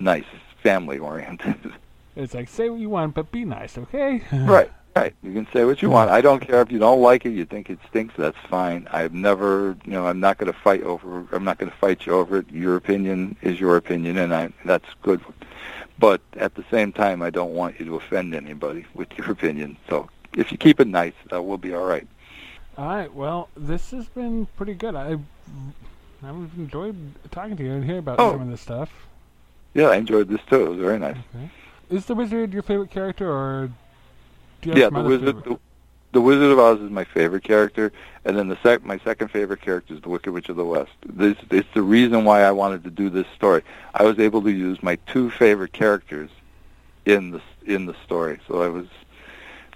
nice, 0.00 0.24
family 0.66 0.98
oriented. 0.98 1.72
It's 2.18 2.32
like 2.32 2.48
say 2.48 2.70
what 2.70 2.80
you 2.80 2.88
want, 2.88 3.14
but 3.14 3.30
be 3.30 3.44
nice, 3.44 3.76
okay? 3.76 4.22
right, 4.32 4.70
right. 4.96 5.14
You 5.22 5.34
can 5.34 5.46
say 5.52 5.66
what 5.66 5.82
you 5.82 5.90
want. 5.90 6.10
I 6.10 6.22
don't 6.22 6.40
care 6.40 6.62
if 6.62 6.72
you 6.72 6.78
don't 6.78 7.02
like 7.02 7.26
it. 7.26 7.32
You 7.32 7.44
think 7.44 7.68
it 7.68 7.78
stinks. 7.90 8.14
That's 8.16 8.38
fine. 8.48 8.88
I've 8.90 9.12
never, 9.12 9.76
you 9.84 9.92
know, 9.92 10.06
I'm 10.06 10.18
not 10.18 10.38
going 10.38 10.50
to 10.50 10.58
fight 10.58 10.82
over. 10.82 11.26
I'm 11.30 11.44
not 11.44 11.58
going 11.58 11.70
to 11.70 11.76
fight 11.76 12.06
you 12.06 12.14
over 12.14 12.38
it. 12.38 12.50
Your 12.50 12.74
opinion 12.76 13.36
is 13.42 13.60
your 13.60 13.76
opinion, 13.76 14.16
and 14.16 14.32
I 14.34 14.48
that's 14.64 14.86
good. 15.02 15.20
But 15.98 16.22
at 16.38 16.54
the 16.54 16.64
same 16.70 16.90
time, 16.90 17.20
I 17.20 17.28
don't 17.28 17.52
want 17.52 17.78
you 17.78 17.84
to 17.84 17.96
offend 17.96 18.34
anybody 18.34 18.86
with 18.94 19.08
your 19.18 19.30
opinion. 19.30 19.76
So 19.90 20.08
if 20.34 20.50
you 20.50 20.56
keep 20.56 20.80
it 20.80 20.88
nice, 20.88 21.12
uh, 21.30 21.42
we'll 21.42 21.58
be 21.58 21.74
all 21.74 21.84
right. 21.84 22.08
All 22.78 22.86
right. 22.88 23.12
Well, 23.12 23.50
this 23.58 23.90
has 23.90 24.06
been 24.08 24.46
pretty 24.56 24.72
good. 24.72 24.94
I 24.94 25.18
I've 26.22 26.50
enjoyed 26.56 26.96
talking 27.30 27.58
to 27.58 27.62
you 27.62 27.72
and 27.72 27.84
hearing 27.84 27.98
about 27.98 28.20
Oh. 28.20 28.32
some 28.32 28.40
of 28.40 28.48
this 28.48 28.62
stuff. 28.62 28.90
Yeah, 29.76 29.88
I 29.88 29.96
enjoyed 29.96 30.28
this 30.28 30.40
too. 30.48 30.64
It 30.64 30.68
was 30.70 30.78
very 30.78 30.98
nice. 30.98 31.18
Okay. 31.34 31.50
Is 31.90 32.06
the 32.06 32.14
wizard 32.14 32.54
your 32.54 32.62
favorite 32.62 32.90
character, 32.90 33.30
or 33.30 33.70
do 34.62 34.70
you 34.70 34.82
have 34.82 34.94
Yeah, 34.94 35.02
the 35.02 35.06
wizard. 35.06 35.44
The, 35.44 35.58
the 36.12 36.20
Wizard 36.22 36.50
of 36.50 36.58
Oz 36.58 36.80
is 36.80 36.90
my 36.90 37.04
favorite 37.04 37.44
character, 37.44 37.92
and 38.24 38.38
then 38.38 38.48
the 38.48 38.56
sec- 38.62 38.86
my 38.86 38.98
second 39.00 39.28
favorite 39.28 39.60
character 39.60 39.92
is 39.92 40.00
the 40.00 40.08
Wicked 40.08 40.32
Witch 40.32 40.48
of 40.48 40.56
the 40.56 40.64
West. 40.64 40.92
This 41.04 41.36
it's 41.50 41.68
the 41.74 41.82
reason 41.82 42.24
why 42.24 42.42
I 42.42 42.52
wanted 42.52 42.84
to 42.84 42.90
do 42.90 43.10
this 43.10 43.26
story. 43.36 43.62
I 43.92 44.02
was 44.02 44.18
able 44.18 44.40
to 44.42 44.50
use 44.50 44.82
my 44.82 44.96
two 45.06 45.30
favorite 45.30 45.74
characters 45.74 46.30
in 47.04 47.32
the 47.32 47.42
in 47.66 47.84
the 47.84 47.94
story, 48.02 48.40
so 48.48 48.62
I 48.62 48.68
was. 48.68 48.86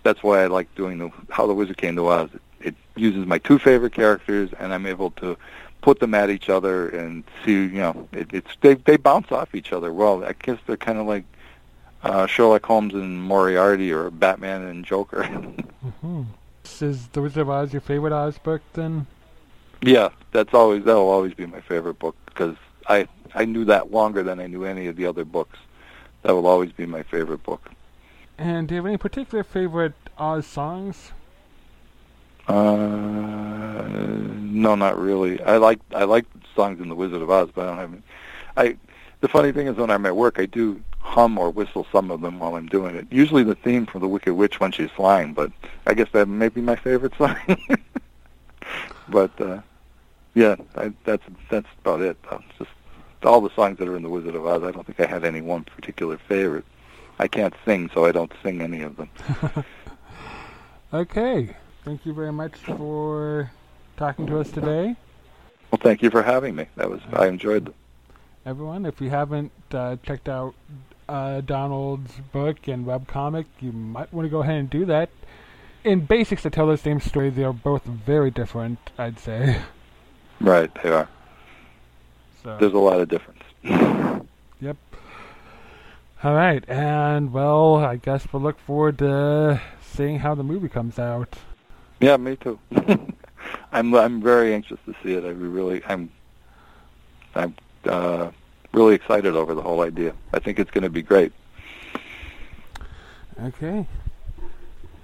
That's 0.03 0.23
why 0.23 0.43
I 0.43 0.47
like 0.47 0.75
doing 0.77 0.97
the 0.97 1.11
How 1.29 1.47
the 1.47 1.53
Wizard 1.53 1.77
Came 1.77 1.97
to 1.97 2.09
Oz. 2.09 2.31
It, 2.33 2.69
it 2.69 2.75
uses 2.97 3.27
my 3.27 3.37
two 3.37 3.59
favorite 3.59 3.93
characters, 3.93 4.49
and 4.59 4.73
I'm 4.73 4.87
able 4.87 5.11
to 5.11 5.37
put 5.81 6.01
them 6.01 6.15
at 6.15 6.31
each 6.31 6.49
other 6.49 6.89
and 6.89 7.25
see. 7.45 7.53
You 7.53 7.69
know, 7.69 8.09
it, 8.13 8.33
it's 8.33 8.51
they 8.61 8.75
they 8.75 8.97
bounce 8.97 9.33
off 9.33 9.55
each 9.55 9.73
other 9.73 9.93
well. 9.93 10.25
I 10.25 10.33
guess 10.33 10.59
they're 10.67 10.77
kind 10.77 10.99
of 10.99 11.07
like 11.07 11.25
uh, 12.03 12.27
Sherlock 12.27 12.65
Holmes 12.65 12.95
and 12.95 13.23
Moriarty, 13.23 13.93
or 13.93 14.11
Batman 14.11 14.63
and 14.63 14.85
Joker. 14.85 15.23
Mhm. 16.03 16.27
Is 16.83 17.09
the 17.09 17.23
Wizard 17.23 17.43
of 17.43 17.51
Oz 17.51 17.73
your 17.73 17.81
favorite 17.81 18.13
Oz 18.13 18.39
book 18.39 18.63
then? 18.75 19.07
Yeah, 19.83 20.11
that's 20.33 20.55
always 20.55 20.85
that'll 20.85 21.09
always 21.09 21.35
be 21.35 21.47
my 21.47 21.61
favorite 21.61 21.99
book 21.99 22.17
because 22.27 22.57
I 22.87 23.09
I 23.35 23.45
knew 23.45 23.65
that 23.67 23.91
longer 23.91 24.23
than 24.23 24.41
I 24.41 24.47
knew 24.47 24.65
any 24.65 24.87
of 24.87 24.97
the 24.97 25.07
other 25.07 25.25
books. 25.25 25.59
That 26.23 26.33
will 26.33 26.47
always 26.47 26.73
be 26.73 26.87
my 26.87 27.03
favorite 27.03 27.43
book. 27.43 27.71
And 28.37 28.69
do 28.69 28.75
you 28.75 28.81
have 28.81 28.87
any 28.87 28.99
particular 28.99 29.43
favorite 29.43 29.95
Oz 30.19 30.47
songs? 30.47 31.13
Uh, 32.47 33.50
no, 34.51 34.75
not 34.75 34.99
really. 34.99 35.43
I 35.43 35.57
like 35.57 35.81
I 35.95 36.05
like 36.05 36.27
songs 36.55 36.81
in 36.81 36.89
The 36.89 36.95
Wizard 36.95 37.23
of 37.23 37.31
Oz, 37.31 37.51
but 37.55 37.63
I 37.63 37.69
don't 37.69 37.79
have. 37.79 37.93
Any. 37.93 38.03
I 38.57 38.77
the 39.21 39.29
funny 39.29 39.53
thing 39.53 39.67
is 39.67 39.77
when 39.77 39.91
I'm 39.91 40.07
at 40.07 40.17
work, 40.17 40.39
I 40.39 40.47
do 40.47 40.81
hum 40.99 41.39
or 41.39 41.51
whistle 41.51 41.87
some 41.91 42.11
of 42.11 42.21
them 42.21 42.39
while 42.39 42.57
I'm 42.57 42.67
doing 42.67 42.97
it. 42.97 43.07
Usually 43.11 43.43
the 43.43 43.55
theme 43.55 43.87
for 43.87 43.99
The 43.99 44.09
Wicked 44.09 44.35
Witch 44.35 44.61
when 44.61 44.73
she's 44.73 44.91
flying, 44.91 45.33
but 45.35 45.51
I 45.87 45.95
guess 45.95 46.09
that 46.13 46.27
may 46.27 46.49
be 46.49 46.61
my 46.61 46.77
favorite 46.77 47.15
song. 47.19 47.37
but 49.09 49.41
uh, 49.41 49.61
yeah, 50.35 50.57
I, 50.77 50.93
that's 51.05 51.25
that's 51.51 51.69
about 51.83 52.01
it. 52.03 52.17
Though. 52.29 52.43
Just 52.59 52.71
all 53.23 53.41
the 53.41 53.55
songs 53.55 53.79
that 53.79 53.89
are 53.89 53.97
in 53.97 54.03
The 54.03 54.09
Wizard 54.09 54.35
of 54.35 54.47
Oz. 54.47 54.63
I 54.63 54.71
don't 54.71 54.87
think 54.87 55.01
I 55.01 55.07
had 55.07 55.25
any 55.25 55.41
one 55.41 55.65
particular 55.65 56.17
favorite. 56.17 56.65
I 57.19 57.29
can't 57.29 57.55
sing, 57.67 57.91
so 57.93 58.07
I 58.07 58.13
don't 58.13 58.33
sing 58.43 58.63
any 58.63 58.81
of 58.83 58.97
them. 58.97 59.11
Okay. 60.93 61.55
Thank 61.85 62.05
you 62.05 62.13
very 62.13 62.33
much 62.33 62.57
for 62.57 63.53
talking 64.01 64.27
to 64.27 64.41
us 64.41 64.51
today. 64.51 64.97
Well, 65.71 65.79
thank 65.83 66.03
you 66.03 66.09
for 66.09 66.23
having 66.23 66.57
me. 66.57 66.67
That 66.77 66.89
was 66.91 67.03
I 67.13 67.27
enjoyed 67.27 67.69
it. 67.69 67.75
Everyone, 68.47 68.87
if 68.87 68.99
you 68.99 69.11
haven't 69.11 69.53
uh, 69.73 69.97
checked 70.03 70.27
out 70.27 70.55
uh, 71.07 71.43
Donald's 71.43 72.11
book 72.33 72.67
and 72.67 72.87
webcomic, 72.87 73.45
you 73.61 73.73
might 73.73 74.11
want 74.11 74.25
to 74.25 74.31
go 74.31 74.41
ahead 74.41 74.57
and 74.57 74.71
do 74.71 74.87
that. 74.87 75.11
In 75.85 76.01
basics, 76.07 76.43
to 76.43 76.51
tell 76.51 76.67
the 76.67 76.79
same 76.79 76.99
story, 76.99 77.29
they 77.29 77.45
are 77.45 77.53
both 77.53 77.85
very 77.85 78.31
different, 78.31 78.79
I'd 78.97 79.19
say. 79.19 79.61
Right, 80.41 80.71
they 80.83 80.89
are. 80.89 81.09
So, 82.43 82.57
There's 82.59 82.73
a 82.73 82.79
lot 82.79 83.01
of 83.01 83.11
difference. 83.11 83.43
yep. 84.61 84.79
All 86.25 86.35
right, 86.35 86.65
and 86.67 87.35
well, 87.35 87.77
I 87.77 87.97
guess 87.97 88.27
we'll 88.33 88.41
look 88.41 88.59
forward 88.61 88.97
to 88.99 89.61
seeing 89.83 90.21
how 90.21 90.35
the 90.35 90.43
movie 90.43 90.71
comes 90.71 90.99
out. 90.99 91.37
Yeah, 92.01 92.17
me 92.17 92.37
too. 92.37 92.59
I'm 93.73 93.95
I'm 93.95 94.21
very 94.23 94.55
anxious 94.55 94.79
to 94.87 94.95
see 95.03 95.15
it. 95.15 95.25
I 95.25 95.29
really 95.29 95.83
I'm 95.85 96.11
I'm 97.35 97.55
uh, 97.85 98.31
really 98.73 98.95
excited 98.95 99.35
over 99.37 99.55
the 99.55 99.63
whole 99.63 99.83
idea. 99.83 100.15
I 100.33 100.39
think 100.39 100.59
it's 100.59 100.71
going 100.71 100.85
to 100.85 100.91
be 100.91 101.03
great. 101.03 101.33
Okay. 103.43 103.87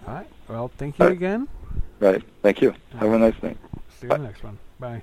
All 0.06 0.14
right. 0.14 0.28
Well, 0.48 0.70
thank 0.76 0.98
you 0.98 1.04
All 1.04 1.08
right. 1.08 1.16
again. 1.16 1.48
Right. 2.00 2.22
Thank 2.42 2.60
you. 2.60 2.74
Have 2.98 3.12
a 3.12 3.18
nice 3.18 3.34
night. 3.42 3.56
See 4.00 4.06
you 4.06 4.10
Bye. 4.10 4.16
in 4.16 4.22
the 4.22 4.28
next 4.28 4.42
one. 4.42 4.58
Bye. 4.78 5.02